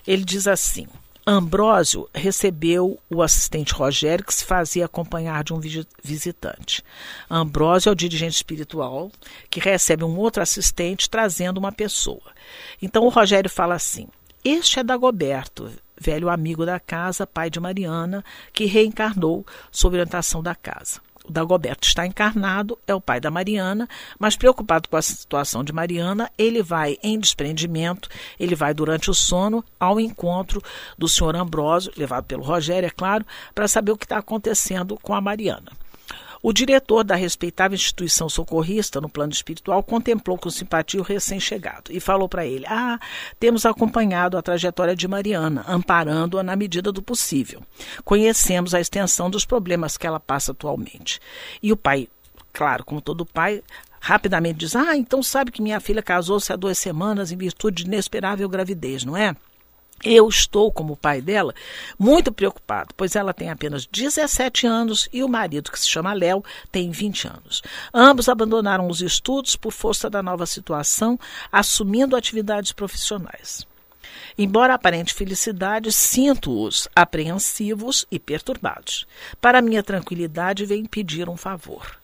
Ele 0.05 0.23
diz 0.23 0.47
assim: 0.47 0.87
Ambrósio 1.27 2.07
recebeu 2.13 2.99
o 3.09 3.23
assistente 3.23 3.73
Rogério, 3.73 4.23
que 4.23 4.33
se 4.33 4.45
fazia 4.45 4.85
acompanhar 4.85 5.43
de 5.43 5.53
um 5.53 5.59
visitante. 6.03 6.83
Ambrósio 7.27 7.89
é 7.89 7.91
o 7.91 7.95
dirigente 7.95 8.35
espiritual 8.35 9.11
que 9.49 9.59
recebe 9.59 10.03
um 10.03 10.15
outro 10.17 10.43
assistente 10.43 11.09
trazendo 11.09 11.57
uma 11.57 11.71
pessoa. 11.71 12.21
Então 12.79 13.05
o 13.05 13.09
Rogério 13.09 13.49
fala 13.49 13.73
assim: 13.73 14.07
Este 14.47 14.79
é 14.79 14.83
Dagoberto, 14.83 15.71
velho 15.99 16.29
amigo 16.29 16.67
da 16.67 16.79
casa, 16.79 17.25
pai 17.25 17.49
de 17.49 17.59
Mariana, 17.59 18.23
que 18.53 18.65
reencarnou 18.65 19.43
sob 19.71 19.95
orientação 19.95 20.43
da 20.43 20.53
casa. 20.53 21.01
O 21.27 21.31
Dagoberto 21.31 21.87
está 21.87 22.05
encarnado, 22.05 22.77
é 22.85 22.93
o 22.93 23.01
pai 23.01 23.19
da 23.19 23.31
Mariana, 23.31 23.89
mas 24.19 24.35
preocupado 24.35 24.87
com 24.87 24.97
a 24.97 25.01
situação 25.01 25.63
de 25.63 25.73
Mariana, 25.73 26.29
ele 26.37 26.61
vai 26.61 26.99
em 27.01 27.19
desprendimento, 27.19 28.07
ele 28.39 28.53
vai 28.53 28.71
durante 28.71 29.09
o 29.09 29.15
sono 29.15 29.65
ao 29.79 29.99
encontro 29.99 30.61
do 30.95 31.07
senhor 31.07 31.35
Ambrósio, 31.35 31.91
levado 31.97 32.25
pelo 32.25 32.43
Rogério, 32.43 32.85
é 32.85 32.91
claro, 32.91 33.25
para 33.55 33.67
saber 33.67 33.93
o 33.93 33.97
que 33.97 34.05
está 34.05 34.19
acontecendo 34.19 34.95
com 35.01 35.15
a 35.15 35.21
Mariana. 35.21 35.71
O 36.47 36.53
diretor 36.53 37.03
da 37.03 37.15
respeitável 37.15 37.73
instituição 37.73 38.29
socorrista 38.29 39.01
no 39.01 39.09
plano 39.09 39.33
espiritual 39.33 39.81
contemplou 39.81 40.37
com 40.37 40.47
simpatia 40.51 40.99
o 40.99 41.03
recém-chegado 41.03 41.91
e 41.91 41.99
falou 41.99 42.29
para 42.29 42.45
ele: 42.45 42.67
Ah, 42.67 42.99
temos 43.39 43.65
acompanhado 43.65 44.37
a 44.37 44.43
trajetória 44.43 44.95
de 44.95 45.07
Mariana, 45.07 45.65
amparando-a 45.67 46.43
na 46.43 46.55
medida 46.55 46.91
do 46.91 47.01
possível. 47.01 47.63
Conhecemos 48.03 48.75
a 48.75 48.79
extensão 48.79 49.27
dos 49.27 49.43
problemas 49.43 49.97
que 49.97 50.05
ela 50.05 50.19
passa 50.19 50.51
atualmente. 50.51 51.19
E 51.63 51.71
o 51.71 51.75
pai, 51.75 52.07
claro, 52.53 52.85
como 52.85 53.01
todo 53.01 53.25
pai, 53.25 53.63
rapidamente 53.99 54.59
diz: 54.59 54.75
Ah, 54.75 54.95
então 54.95 55.23
sabe 55.23 55.49
que 55.49 55.63
minha 55.63 55.79
filha 55.79 56.03
casou-se 56.03 56.53
há 56.53 56.55
duas 56.55 56.77
semanas 56.77 57.31
em 57.31 57.37
virtude 57.37 57.81
de 57.81 57.89
inesperável 57.89 58.47
gravidez, 58.47 59.03
não 59.03 59.17
é? 59.17 59.35
Eu 60.03 60.27
estou, 60.27 60.71
como 60.71 60.95
pai 60.95 61.21
dela, 61.21 61.53
muito 61.97 62.31
preocupado, 62.31 62.93
pois 62.95 63.15
ela 63.15 63.33
tem 63.33 63.49
apenas 63.49 63.87
17 63.87 64.67
anos 64.67 65.09
e 65.11 65.23
o 65.23 65.29
marido, 65.29 65.71
que 65.71 65.79
se 65.79 65.89
chama 65.89 66.13
Léo, 66.13 66.43
tem 66.71 66.91
20 66.91 67.27
anos. 67.27 67.63
Ambos 67.93 68.29
abandonaram 68.29 68.87
os 68.87 69.01
estudos 69.01 69.55
por 69.55 69.71
força 69.71 70.09
da 70.09 70.21
nova 70.21 70.45
situação, 70.45 71.19
assumindo 71.51 72.15
atividades 72.15 72.71
profissionais. 72.71 73.65
Embora 74.37 74.73
aparente 74.73 75.13
felicidade, 75.13 75.91
sinto-os 75.91 76.87
apreensivos 76.95 78.05
e 78.11 78.19
perturbados. 78.19 79.07
Para 79.39 79.61
minha 79.61 79.81
tranquilidade, 79.81 80.65
vem 80.65 80.85
pedir 80.85 81.29
um 81.29 81.37
favor. 81.37 81.97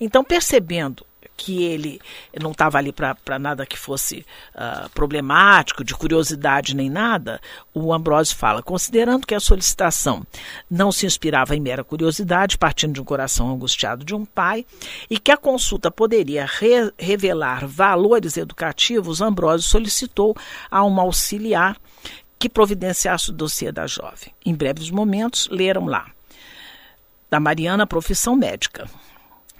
Então, 0.00 0.24
percebendo 0.24 1.04
que 1.36 1.64
ele 1.64 2.00
não 2.40 2.52
estava 2.52 2.78
ali 2.78 2.92
para 2.92 3.38
nada 3.38 3.66
que 3.66 3.78
fosse 3.78 4.24
uh, 4.54 4.88
problemático, 4.90 5.84
de 5.84 5.94
curiosidade 5.94 6.74
nem 6.74 6.88
nada, 6.88 7.40
o 7.72 7.92
Ambrosio 7.92 8.36
fala: 8.36 8.62
considerando 8.62 9.26
que 9.26 9.34
a 9.34 9.40
solicitação 9.40 10.26
não 10.70 10.92
se 10.92 11.06
inspirava 11.06 11.56
em 11.56 11.60
mera 11.60 11.84
curiosidade, 11.84 12.58
partindo 12.58 12.94
de 12.94 13.00
um 13.00 13.04
coração 13.04 13.50
angustiado 13.50 14.04
de 14.04 14.14
um 14.14 14.24
pai, 14.24 14.64
e 15.10 15.18
que 15.18 15.32
a 15.32 15.36
consulta 15.36 15.90
poderia 15.90 16.46
re 16.46 16.92
revelar 16.98 17.66
valores 17.66 18.36
educativos, 18.36 19.20
Ambrosio 19.20 19.68
solicitou 19.68 20.36
a 20.70 20.82
uma 20.84 21.02
auxiliar 21.02 21.76
que 22.38 22.48
providenciasse 22.48 23.30
o 23.30 23.32
dossiê 23.32 23.72
da 23.72 23.86
jovem. 23.86 24.34
Em 24.44 24.54
breves 24.54 24.90
momentos, 24.90 25.48
leram 25.50 25.86
lá. 25.86 26.10
Da 27.30 27.40
Mariana, 27.40 27.86
profissão 27.86 28.36
médica. 28.36 28.88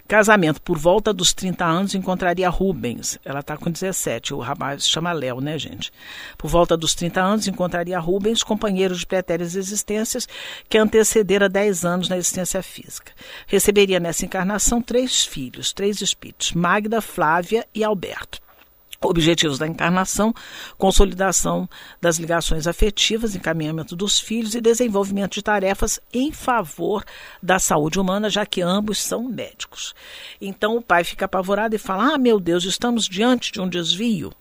Casamento, 0.07 0.61
por 0.61 0.77
volta 0.77 1.11
dos 1.11 1.33
30 1.33 1.65
anos, 1.65 1.95
encontraria 1.95 2.47
Rubens. 2.47 3.17
Ela 3.25 3.39
está 3.39 3.57
com 3.57 3.71
17, 3.71 4.35
o 4.35 4.39
rapaz 4.39 4.87
chama 4.87 5.11
Léo, 5.11 5.41
né, 5.41 5.57
gente? 5.57 5.91
Por 6.37 6.47
volta 6.47 6.77
dos 6.77 6.93
30 6.93 7.19
anos, 7.19 7.47
encontraria 7.47 7.99
Rubens, 7.99 8.43
companheiro 8.43 8.95
de 8.95 9.03
pretéreas 9.03 9.55
existências, 9.55 10.27
que 10.69 10.77
antecedera 10.77 11.49
10 11.49 11.85
anos 11.85 12.07
na 12.07 12.17
existência 12.17 12.61
física. 12.61 13.13
Receberia 13.47 13.99
nessa 13.99 14.25
encarnação 14.25 14.79
três 14.79 15.25
filhos, 15.25 15.73
três 15.73 15.99
espíritos: 16.01 16.51
Magda, 16.51 17.01
Flávia 17.01 17.65
e 17.73 17.83
Alberto. 17.83 18.44
Objetivos 19.01 19.57
da 19.59 19.67
encarnação: 19.67 20.33
consolidação 20.77 21.69
das 22.01 22.17
ligações 22.17 22.67
afetivas, 22.67 23.35
encaminhamento 23.35 23.95
dos 23.95 24.19
filhos 24.19 24.55
e 24.55 24.61
desenvolvimento 24.61 25.33
de 25.33 25.43
tarefas 25.43 25.99
em 26.13 26.31
favor 26.31 27.03
da 27.41 27.59
saúde 27.59 27.99
humana, 27.99 28.29
já 28.29 28.45
que 28.45 28.61
ambos 28.61 28.99
são 28.99 29.23
médicos. 29.23 29.93
Então 30.39 30.77
o 30.77 30.81
pai 30.81 31.03
fica 31.03 31.25
apavorado 31.25 31.75
e 31.75 31.79
fala: 31.79 32.15
Ah, 32.15 32.17
meu 32.17 32.39
Deus, 32.39 32.63
estamos 32.63 33.05
diante 33.05 33.51
de 33.51 33.61
um 33.61 33.67
desvio. 33.67 34.33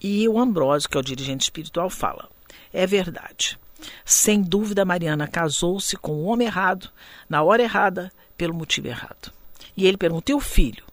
E 0.00 0.28
o 0.28 0.38
Ambrósio, 0.38 0.88
que 0.88 0.96
é 0.96 1.00
o 1.00 1.04
dirigente 1.04 1.42
espiritual, 1.42 1.90
fala: 1.90 2.28
É 2.72 2.86
verdade. 2.86 3.58
Sem 4.04 4.42
dúvida, 4.42 4.84
Mariana 4.84 5.28
casou-se 5.28 5.96
com 5.96 6.12
o 6.12 6.24
homem 6.24 6.46
errado, 6.46 6.90
na 7.28 7.42
hora 7.42 7.62
errada, 7.62 8.10
pelo 8.36 8.54
motivo 8.54 8.88
errado. 8.88 9.32
E 9.76 9.86
ele 9.86 9.96
pergunta: 9.96 10.32
E 10.32 10.34
o 10.34 10.40
filho? 10.40 10.87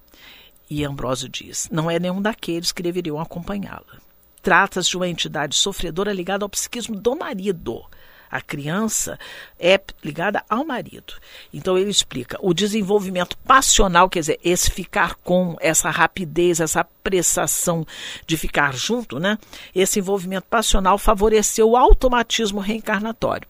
E 0.69 0.83
Ambrósio 0.83 1.29
diz: 1.29 1.69
não 1.71 1.89
é 1.89 1.99
nenhum 1.99 2.21
daqueles 2.21 2.71
que 2.71 2.83
deveriam 2.83 3.19
acompanhá-la. 3.19 3.99
Trata-se 4.41 4.89
de 4.89 4.97
uma 4.97 5.07
entidade 5.07 5.55
sofredora 5.55 6.13
ligada 6.13 6.45
ao 6.45 6.49
psiquismo 6.49 6.95
do 6.95 7.15
marido. 7.15 7.83
A 8.29 8.41
criança 8.41 9.17
é 9.59 9.79
ligada 10.03 10.43
ao 10.49 10.65
marido. 10.65 11.13
Então 11.53 11.77
ele 11.77 11.89
explica 11.89 12.37
o 12.41 12.53
desenvolvimento 12.53 13.37
passional, 13.37 14.09
quer 14.09 14.19
dizer, 14.19 14.39
esse 14.43 14.69
ficar 14.69 15.15
com, 15.15 15.55
essa 15.61 15.89
rapidez, 15.89 16.59
essa 16.59 16.83
prestação 16.83 17.85
de 18.25 18.35
ficar 18.35 18.75
junto, 18.75 19.19
né? 19.19 19.37
Esse 19.73 19.99
envolvimento 19.99 20.47
passional 20.49 20.97
favoreceu 20.97 21.69
o 21.69 21.77
automatismo 21.77 22.59
reencarnatório. 22.59 23.47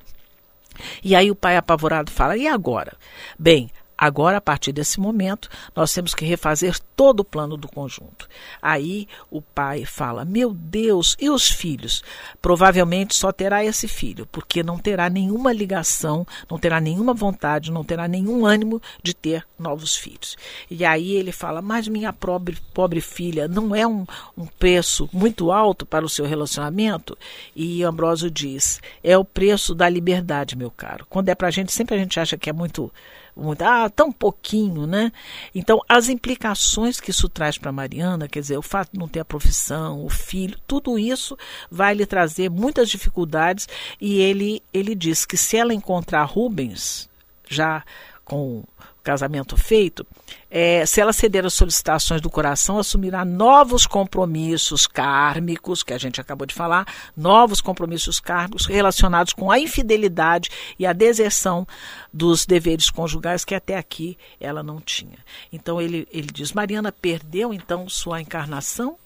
E 1.04 1.16
aí 1.16 1.32
o 1.32 1.36
pai 1.36 1.58
apavorado 1.58 2.12
fala: 2.12 2.38
e 2.38 2.48
agora? 2.48 2.96
Bem, 3.40 3.72
Agora, 3.98 4.38
a 4.38 4.42
partir 4.42 4.74
desse 4.74 5.00
momento, 5.00 5.50
nós 5.74 5.94
temos 5.94 6.14
que 6.14 6.26
refazer 6.26 6.78
todo 6.96 7.22
o 7.22 7.26
plano 7.26 7.56
do 7.56 7.68
conjunto. 7.68 8.28
Aí 8.62 9.08
o 9.32 9.42
pai 9.42 9.86
fala: 9.86 10.26
Meu 10.26 10.54
Deus, 10.54 11.16
e 11.20 11.30
os 11.30 11.48
filhos? 11.48 12.04
Provavelmente 12.42 13.16
só 13.16 13.32
terá 13.32 13.64
esse 13.64 13.88
filho, 13.88 14.28
porque 14.32 14.64
não 14.64 14.78
terá 14.78 15.10
nenhuma 15.10 15.54
ligação, 15.54 16.28
não 16.50 16.60
terá 16.60 16.82
nenhuma 16.82 17.14
vontade, 17.14 17.72
não 17.72 17.84
terá 17.84 18.08
nenhum 18.08 18.46
ânimo 18.46 18.82
de 19.02 19.14
ter 19.14 19.46
novos 19.58 19.96
filhos. 19.96 20.36
E 20.70 20.84
aí 20.84 21.14
ele 21.14 21.32
fala: 21.32 21.62
Mas 21.62 21.88
minha 21.88 22.12
pobre, 22.12 22.58
pobre 22.74 23.00
filha, 23.00 23.48
não 23.48 23.74
é 23.74 23.88
um, 23.88 24.06
um 24.38 24.46
preço 24.46 25.10
muito 25.14 25.52
alto 25.52 25.86
para 25.86 26.06
o 26.06 26.10
seu 26.10 26.26
relacionamento? 26.26 27.18
E 27.56 27.82
Ambrósio 27.82 28.30
diz: 28.30 28.82
É 29.02 29.18
o 29.18 29.24
preço 29.24 29.74
da 29.74 29.88
liberdade, 29.88 30.58
meu 30.58 30.70
caro. 30.70 31.06
Quando 31.10 31.30
é 31.30 31.36
para 31.36 31.48
a 31.48 31.52
gente, 31.52 31.72
sempre 31.72 31.96
a 31.96 32.00
gente 32.00 32.20
acha 32.20 32.38
que 32.38 32.50
é 32.50 32.54
muito 32.54 32.92
muito, 33.36 33.62
ah, 33.64 33.90
tão 33.90 34.12
pouquinho, 34.12 34.88
né? 34.88 35.12
Então, 35.54 35.80
as 35.90 36.08
implicações 36.08 37.00
que 37.00 37.12
isso 37.12 37.28
traz 37.28 37.58
para 37.58 37.72
Mariana, 37.72 38.28
quer 38.28 38.40
dizer, 38.40 38.58
o 38.58 38.62
fato 38.62 38.94
de 38.94 39.00
não 39.00 39.08
ter 39.08 39.20
a 39.20 39.26
profissão, 39.26 40.06
o 40.06 40.10
filho, 40.10 40.58
tudo 40.66 40.98
isso 40.98 41.38
vai 41.70 41.94
lhe 41.94 42.06
trazer 42.06 42.50
muitas 42.50 42.90
dificuldades 42.90 43.68
e 44.00 44.20
ele, 44.20 44.64
ele 44.74 44.96
diz 44.96 45.26
que 45.26 45.36
se 45.36 45.58
ela 45.58 45.74
encontrar 45.74 46.24
Rubens, 46.24 47.10
já 47.48 47.84
com 48.24 48.64
casamento 49.06 49.56
feito, 49.56 50.06
é, 50.50 50.84
se 50.86 51.00
ela 51.00 51.14
ceder 51.14 51.46
às 51.46 51.54
solicitações 51.54 52.20
do 52.20 52.30
coração, 52.30 52.80
assumirá 52.80 53.24
novos 53.24 53.86
compromissos 53.86 54.88
kármicos, 54.88 55.84
que 55.84 55.94
a 55.94 55.98
gente 55.98 56.20
acabou 56.20 56.48
de 56.48 56.56
falar, 56.56 56.88
novos 57.16 57.62
compromissos 57.62 58.20
kármicos 58.20 58.66
relacionados 58.66 59.32
com 59.32 59.52
a 59.52 59.60
infidelidade 59.60 60.50
e 60.80 60.86
a 60.86 60.92
deserção 60.92 61.68
dos 62.12 62.46
deveres 62.46 62.90
conjugais 62.90 63.46
que 63.46 63.54
até 63.54 63.78
aqui 63.78 64.18
ela 64.40 64.64
não 64.64 64.82
tinha. 64.82 65.20
Então 65.54 65.80
ele, 65.80 66.08
ele 66.12 66.28
diz: 66.34 66.52
Mariana 66.52 66.92
perdeu 66.92 67.54
então 67.54 67.88
sua 67.88 68.20
encarnação? 68.20 68.98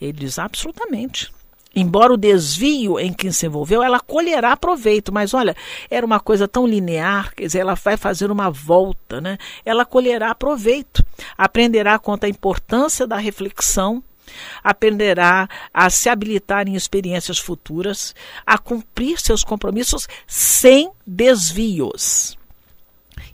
Ele 0.00 0.12
diz: 0.12 0.38
absolutamente 0.38 1.30
embora 1.74 2.12
o 2.12 2.16
desvio 2.16 2.98
em 2.98 3.12
que 3.12 3.32
se 3.32 3.46
envolveu, 3.46 3.82
ela 3.82 4.00
colherá 4.00 4.56
proveito. 4.56 5.12
Mas 5.12 5.34
olha, 5.34 5.56
era 5.90 6.04
uma 6.04 6.20
coisa 6.20 6.46
tão 6.46 6.66
linear, 6.66 7.34
quer 7.34 7.46
dizer, 7.46 7.60
ela 7.60 7.74
vai 7.74 7.96
fazer 7.96 8.30
uma 8.30 8.50
volta, 8.50 9.20
né? 9.20 9.38
Ela 9.64 9.84
colherá 9.84 10.34
proveito, 10.34 11.04
aprenderá 11.36 11.98
quanto 11.98 12.24
à 12.24 12.28
importância 12.28 13.06
da 13.06 13.16
reflexão, 13.16 14.02
aprenderá 14.62 15.48
a 15.72 15.90
se 15.90 16.08
habilitar 16.08 16.68
em 16.68 16.74
experiências 16.74 17.38
futuras, 17.38 18.14
a 18.46 18.58
cumprir 18.58 19.20
seus 19.20 19.44
compromissos 19.44 20.06
sem 20.26 20.90
desvios. 21.06 22.38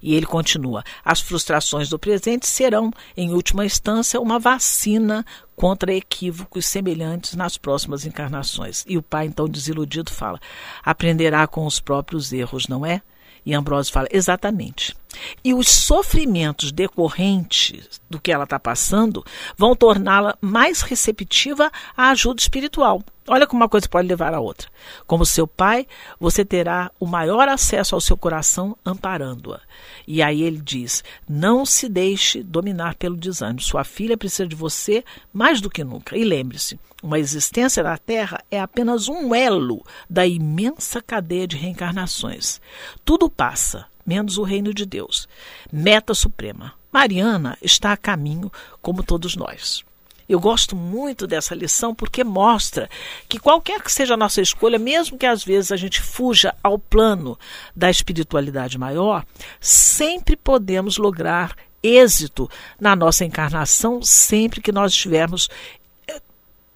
E 0.02 0.14
ele 0.14 0.26
continua: 0.26 0.84
as 1.04 1.20
frustrações 1.20 1.88
do 1.88 1.98
presente 1.98 2.46
serão, 2.46 2.90
em 3.16 3.32
última 3.32 3.64
instância, 3.64 4.20
uma 4.20 4.38
vacina 4.38 5.24
contra 5.54 5.92
equívocos 5.92 6.66
semelhantes 6.66 7.34
nas 7.34 7.58
próximas 7.58 8.06
encarnações. 8.06 8.84
E 8.88 8.96
o 8.96 9.02
pai, 9.02 9.26
então 9.26 9.48
desiludido, 9.48 10.10
fala: 10.10 10.40
aprenderá 10.82 11.46
com 11.46 11.66
os 11.66 11.80
próprios 11.80 12.32
erros, 12.32 12.66
não 12.66 12.84
é? 12.84 13.02
E 13.44 13.54
Ambrósio 13.54 13.92
fala: 13.92 14.08
exatamente. 14.10 14.94
E 15.42 15.52
os 15.54 15.68
sofrimentos 15.68 16.72
decorrentes 16.72 18.00
do 18.08 18.20
que 18.20 18.30
ela 18.30 18.44
está 18.44 18.58
passando 18.58 19.24
vão 19.56 19.74
torná-la 19.74 20.36
mais 20.40 20.82
receptiva 20.82 21.70
à 21.96 22.10
ajuda 22.10 22.40
espiritual. 22.40 23.02
Olha 23.32 23.46
como 23.46 23.62
uma 23.62 23.68
coisa 23.68 23.88
pode 23.88 24.08
levar 24.08 24.34
a 24.34 24.40
outra. 24.40 24.68
Como 25.06 25.24
seu 25.24 25.46
pai, 25.46 25.86
você 26.18 26.44
terá 26.44 26.90
o 26.98 27.06
maior 27.06 27.48
acesso 27.48 27.94
ao 27.94 28.00
seu 28.00 28.16
coração 28.16 28.76
amparando-a. 28.84 29.60
E 30.04 30.20
aí 30.20 30.42
ele 30.42 30.60
diz: 30.60 31.04
não 31.28 31.64
se 31.64 31.88
deixe 31.88 32.42
dominar 32.42 32.96
pelo 32.96 33.16
desânimo. 33.16 33.60
Sua 33.60 33.84
filha 33.84 34.16
precisa 34.16 34.48
de 34.48 34.56
você 34.56 35.04
mais 35.32 35.60
do 35.60 35.70
que 35.70 35.84
nunca. 35.84 36.16
E 36.16 36.24
lembre-se: 36.24 36.76
uma 37.04 37.20
existência 37.20 37.84
na 37.84 37.96
Terra 37.96 38.42
é 38.50 38.60
apenas 38.60 39.06
um 39.06 39.32
elo 39.32 39.86
da 40.08 40.26
imensa 40.26 41.00
cadeia 41.00 41.46
de 41.46 41.56
reencarnações. 41.56 42.60
Tudo 43.04 43.30
passa, 43.30 43.86
menos 44.04 44.38
o 44.38 44.42
reino 44.42 44.74
de 44.74 44.84
Deus. 44.84 45.28
Meta 45.72 46.14
suprema. 46.14 46.72
Mariana 46.92 47.56
está 47.62 47.92
a 47.92 47.96
caminho, 47.96 48.50
como 48.82 49.04
todos 49.04 49.36
nós. 49.36 49.84
Eu 50.30 50.38
gosto 50.38 50.76
muito 50.76 51.26
dessa 51.26 51.56
lição 51.56 51.92
porque 51.92 52.22
mostra 52.22 52.88
que 53.28 53.36
qualquer 53.36 53.82
que 53.82 53.90
seja 53.90 54.14
a 54.14 54.16
nossa 54.16 54.40
escolha, 54.40 54.78
mesmo 54.78 55.18
que 55.18 55.26
às 55.26 55.42
vezes 55.42 55.72
a 55.72 55.76
gente 55.76 56.00
fuja 56.00 56.54
ao 56.62 56.78
plano 56.78 57.36
da 57.74 57.90
espiritualidade 57.90 58.78
maior, 58.78 59.26
sempre 59.60 60.36
podemos 60.36 60.98
lograr 60.98 61.56
êxito 61.82 62.48
na 62.80 62.94
nossa 62.94 63.24
encarnação 63.24 64.00
sempre 64.04 64.60
que 64.60 64.70
nós 64.70 64.92
estivermos 64.92 65.48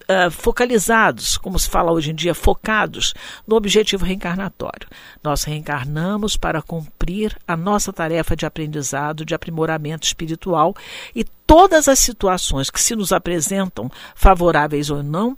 uh, 0.09 0.31
focalizados, 0.31 1.37
como 1.37 1.59
se 1.59 1.69
fala 1.69 1.93
hoje 1.93 2.11
em 2.11 2.15
dia, 2.15 2.35
focados 2.35 3.15
no 3.47 3.57
objetivo 3.57 4.05
reencarnatório. 4.05 4.89
Nós 5.23 5.45
reencarnamos 5.45 6.37
para 6.37 6.63
cumprir 6.63 7.37
a 7.47 7.57
nossa 7.57 7.93
tarefa 7.93 8.37
de 8.37 8.47
aprendizado, 8.47 9.25
de 9.25 9.35
aprimoramento 9.35 10.07
espiritual 10.07 10.75
e 11.15 11.25
todas 11.47 11.89
as 11.89 11.99
situações 11.99 12.71
que 12.71 12.83
se 12.83 12.97
nos 12.97 13.13
apresentam, 13.13 13.91
favoráveis 14.15 14.91
ou 14.91 15.03
não, 15.03 15.37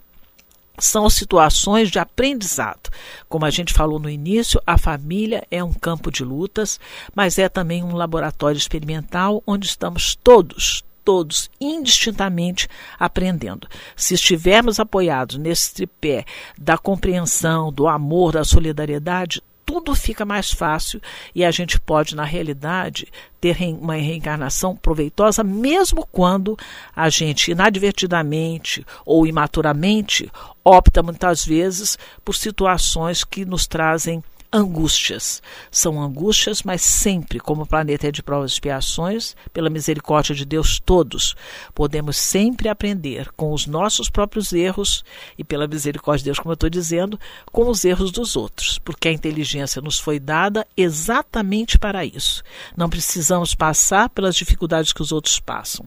são 0.78 1.08
situações 1.08 1.90
de 1.90 1.98
aprendizado. 1.98 2.90
Como 3.28 3.44
a 3.44 3.50
gente 3.50 3.72
falou 3.72 3.98
no 3.98 4.10
início, 4.10 4.60
a 4.66 4.76
família 4.76 5.46
é 5.50 5.62
um 5.64 5.72
campo 5.72 6.10
de 6.10 6.22
lutas, 6.22 6.78
mas 7.14 7.38
é 7.38 7.48
também 7.48 7.82
um 7.82 7.94
laboratório 7.94 8.58
experimental 8.58 9.42
onde 9.46 9.66
estamos 9.66 10.14
todos, 10.22 10.84
todos 11.06 11.48
indistintamente 11.60 12.68
aprendendo. 12.98 13.68
Se 13.94 14.14
estivermos 14.14 14.80
apoiados 14.80 15.38
nesse 15.38 15.72
tripé 15.72 16.24
da 16.58 16.76
compreensão, 16.76 17.72
do 17.72 17.86
amor, 17.86 18.32
da 18.32 18.42
solidariedade, 18.42 19.40
tudo 19.64 19.94
fica 19.94 20.24
mais 20.24 20.50
fácil 20.50 21.00
e 21.34 21.44
a 21.44 21.50
gente 21.52 21.78
pode, 21.80 22.16
na 22.16 22.24
realidade, 22.24 23.06
ter 23.40 23.56
uma 23.80 23.94
reencarnação 23.94 24.74
proveitosa, 24.74 25.44
mesmo 25.44 26.06
quando 26.10 26.56
a 26.94 27.08
gente 27.08 27.52
inadvertidamente 27.52 28.84
ou 29.04 29.26
imaturamente 29.26 30.30
opta 30.64 31.02
muitas 31.02 31.44
vezes 31.44 31.96
por 32.24 32.34
situações 32.34 33.22
que 33.22 33.44
nos 33.44 33.66
trazem 33.66 34.22
angústias. 34.52 35.42
São 35.70 36.00
angústias, 36.00 36.62
mas 36.62 36.82
sempre, 36.82 37.38
como 37.40 37.62
o 37.62 37.66
planeta 37.66 38.08
é 38.08 38.12
de 38.12 38.22
provas 38.22 38.50
e 38.50 38.54
expiações, 38.54 39.36
pela 39.52 39.70
misericórdia 39.70 40.34
de 40.34 40.44
Deus, 40.44 40.80
todos 40.80 41.34
podemos 41.74 42.16
sempre 42.16 42.68
aprender 42.68 43.30
com 43.32 43.52
os 43.52 43.66
nossos 43.66 44.08
próprios 44.08 44.52
erros 44.52 45.04
e, 45.38 45.44
pela 45.44 45.66
misericórdia 45.66 46.18
de 46.18 46.24
Deus, 46.26 46.38
como 46.38 46.52
eu 46.52 46.54
estou 46.54 46.70
dizendo, 46.70 47.18
com 47.52 47.68
os 47.68 47.84
erros 47.84 48.10
dos 48.10 48.36
outros, 48.36 48.78
porque 48.78 49.08
a 49.08 49.12
inteligência 49.12 49.82
nos 49.82 49.98
foi 49.98 50.18
dada 50.18 50.66
exatamente 50.76 51.78
para 51.78 52.04
isso. 52.04 52.42
Não 52.76 52.88
precisamos 52.88 53.54
passar 53.54 54.08
pelas 54.10 54.36
dificuldades 54.36 54.92
que 54.92 55.02
os 55.02 55.12
outros 55.12 55.40
passam, 55.40 55.84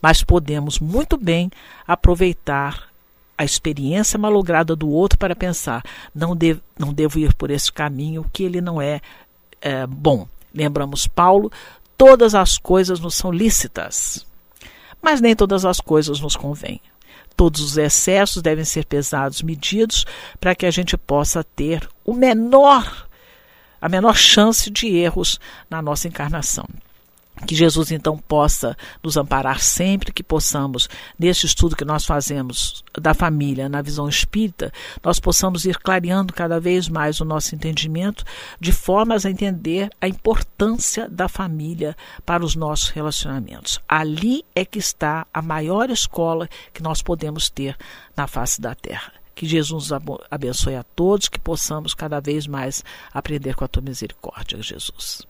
mas 0.00 0.22
podemos 0.22 0.78
muito 0.78 1.16
bem 1.16 1.50
aproveitar 1.86 2.91
a 3.42 3.44
experiência 3.44 4.18
malograda 4.18 4.76
do 4.76 4.88
outro 4.88 5.18
para 5.18 5.34
pensar, 5.34 5.82
não, 6.14 6.36
devo, 6.36 6.60
não 6.78 6.92
devo 6.92 7.18
ir 7.18 7.34
por 7.34 7.50
esse 7.50 7.72
caminho, 7.72 8.24
que 8.32 8.44
ele 8.44 8.60
não 8.60 8.80
é, 8.80 9.00
é 9.60 9.84
bom. 9.86 10.28
Lembramos 10.54 11.08
Paulo, 11.08 11.50
todas 11.98 12.36
as 12.36 12.56
coisas 12.56 13.00
nos 13.00 13.16
são 13.16 13.32
lícitas, 13.32 14.24
mas 15.02 15.20
nem 15.20 15.34
todas 15.34 15.64
as 15.64 15.80
coisas 15.80 16.20
nos 16.20 16.36
convêm. 16.36 16.80
Todos 17.36 17.60
os 17.62 17.76
excessos 17.76 18.42
devem 18.42 18.64
ser 18.64 18.86
pesados, 18.86 19.42
medidos, 19.42 20.04
para 20.38 20.54
que 20.54 20.66
a 20.66 20.70
gente 20.70 20.96
possa 20.96 21.42
ter 21.42 21.88
o 22.04 22.14
menor, 22.14 23.08
a 23.80 23.88
menor 23.88 24.14
chance 24.14 24.70
de 24.70 24.86
erros 24.94 25.40
na 25.68 25.82
nossa 25.82 26.06
encarnação. 26.06 26.68
Que 27.46 27.54
Jesus 27.54 27.90
então 27.90 28.16
possa 28.16 28.76
nos 29.02 29.16
amparar 29.16 29.60
sempre, 29.60 30.12
que 30.12 30.22
possamos, 30.22 30.88
neste 31.18 31.46
estudo 31.46 31.76
que 31.76 31.84
nós 31.84 32.04
fazemos 32.04 32.84
da 32.98 33.14
família 33.14 33.68
na 33.68 33.82
visão 33.82 34.08
espírita, 34.08 34.72
nós 35.02 35.18
possamos 35.18 35.64
ir 35.64 35.76
clareando 35.78 36.32
cada 36.32 36.60
vez 36.60 36.88
mais 36.88 37.20
o 37.20 37.24
nosso 37.24 37.54
entendimento, 37.54 38.24
de 38.60 38.72
formas 38.72 39.26
a 39.26 39.30
entender 39.30 39.90
a 40.00 40.06
importância 40.06 41.08
da 41.08 41.28
família 41.28 41.96
para 42.24 42.44
os 42.44 42.54
nossos 42.54 42.90
relacionamentos. 42.90 43.80
Ali 43.88 44.44
é 44.54 44.64
que 44.64 44.78
está 44.78 45.26
a 45.32 45.42
maior 45.42 45.90
escola 45.90 46.48
que 46.72 46.82
nós 46.82 47.02
podemos 47.02 47.50
ter 47.50 47.76
na 48.16 48.26
face 48.26 48.60
da 48.60 48.74
terra. 48.74 49.12
Que 49.34 49.46
Jesus 49.46 49.90
abençoe 50.30 50.76
a 50.76 50.82
todos, 50.82 51.28
que 51.28 51.40
possamos 51.40 51.94
cada 51.94 52.20
vez 52.20 52.46
mais 52.46 52.84
aprender 53.12 53.54
com 53.54 53.64
a 53.64 53.68
tua 53.68 53.82
misericórdia, 53.82 54.62
Jesus. 54.62 55.26